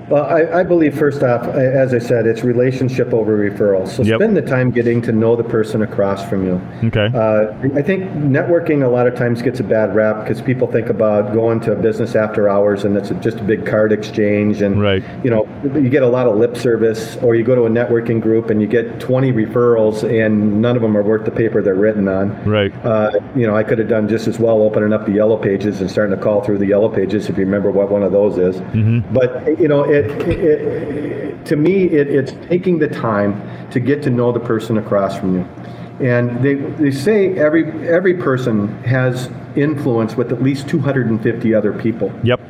[0.09, 3.89] Well, I, I, believe first off, as I said, it's relationship over referral.
[3.89, 4.19] So yep.
[4.19, 6.61] spend the time getting to know the person across from you.
[6.89, 7.11] Okay.
[7.13, 10.89] Uh, I think networking a lot of times gets a bad rap because people think
[10.89, 14.81] about going to a business after hours and it's just a big card exchange and
[14.81, 15.03] right.
[15.25, 18.21] you know you get a lot of lip service or you go to a networking
[18.21, 21.75] group and you get 20 referrals and none of them are worth the paper they're
[21.75, 22.45] written on.
[22.45, 22.73] Right.
[22.85, 25.81] Uh, you know, I could have done just as well opening up the yellow pages
[25.81, 28.39] and starting to call through the yellow pages if you remember what one of those
[28.39, 28.57] is.
[28.57, 29.13] Mm-hmm.
[29.13, 34.11] But you know it, it, to me, it, it's taking the time to get to
[34.11, 35.49] know the person across from you.
[36.07, 42.13] And they, they say every, every person has influence with at least 250 other people.
[42.23, 42.41] Yep.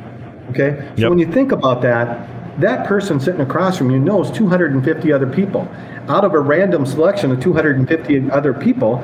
[0.49, 0.79] Okay?
[0.95, 1.09] So yep.
[1.09, 2.29] when you think about that,
[2.59, 5.67] that person sitting across from you knows 250 other people.
[6.09, 8.99] Out of a random selection of 250 other people,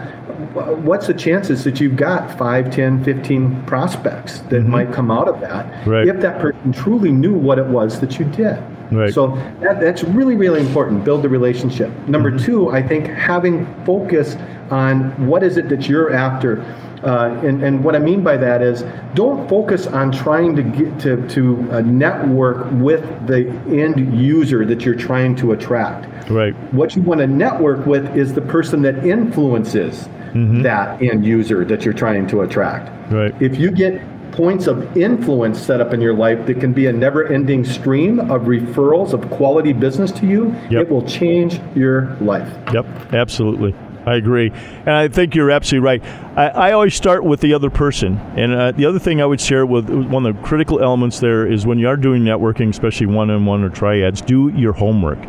[0.84, 4.70] what's the chances that you've got 5, 10, 15 prospects that mm-hmm.
[4.70, 6.08] might come out of that right.
[6.08, 8.62] if that person truly knew what it was that you did?
[8.92, 9.14] Right.
[9.14, 11.04] So that, that's really, really important.
[11.04, 11.90] Build the relationship.
[12.08, 12.46] Number mm-hmm.
[12.46, 14.36] two, I think having focus
[14.70, 16.64] on what is it that you're after
[17.04, 18.84] Uh, and, and what I mean by that is
[19.14, 24.86] don't focus on trying to get to, to uh, network with the end user that
[24.86, 26.30] you're trying to attract.
[26.30, 26.54] Right.
[26.74, 30.62] What you want to network with is the person that influences mm-hmm.
[30.62, 32.90] that end user that you're trying to attract.
[33.12, 33.34] Right.
[33.42, 34.02] If you get
[34.32, 38.20] points of influence set up in your life that can be a never ending stream
[38.20, 40.84] of referrals of quality business to you, yep.
[40.84, 42.52] it will change your life.
[42.74, 43.76] Yep, absolutely.
[44.06, 44.50] I agree.
[44.50, 46.04] And I think you're absolutely right.
[46.38, 48.18] I, I always start with the other person.
[48.36, 51.50] And uh, the other thing I would share with one of the critical elements there
[51.50, 55.20] is when you are doing networking, especially one on one or triads, do your homework.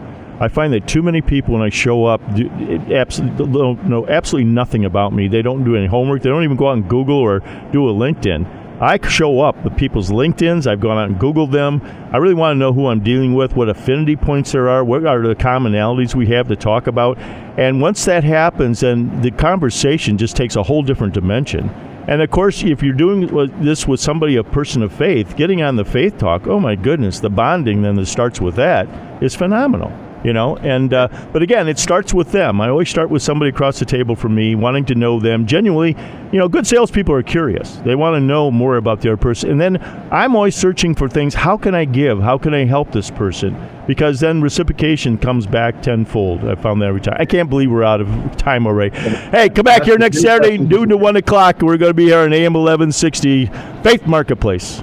[0.40, 2.50] I find that too many people when I show up do,
[2.92, 5.28] absolutely know absolutely nothing about me.
[5.28, 6.22] They don't do any homework.
[6.22, 7.38] They don't even go out and Google or
[7.70, 8.63] do a LinkedIn.
[8.84, 10.66] I show up with people's LinkedIn's.
[10.66, 11.80] I've gone out and Googled them.
[12.12, 15.06] I really want to know who I'm dealing with, what affinity points there are, what
[15.06, 17.16] are the commonalities we have to talk about.
[17.56, 21.70] And once that happens, then the conversation just takes a whole different dimension.
[22.08, 23.26] And of course, if you're doing
[23.62, 27.20] this with somebody, a person of faith, getting on the faith talk, oh my goodness,
[27.20, 28.86] the bonding then that starts with that
[29.22, 30.56] is phenomenal you know?
[30.56, 32.60] And uh, but again it starts with them.
[32.60, 35.96] I always start with somebody across the table from me wanting to know them genuinely.
[36.32, 37.76] You know good salespeople are curious.
[37.84, 39.50] They want to know more about the other person.
[39.50, 42.20] And then i'm always searching for things how can i give?
[42.20, 43.56] How can i help this person?
[43.86, 47.16] Because then reciprocation comes back tenfold i found that every time.
[47.18, 48.96] I can't believe we're out of time already.
[48.96, 51.60] Hey come back here next saturday noon to 1 o'clock.
[51.60, 53.46] We're going to be here on am 1160
[53.82, 54.82] faith marketplace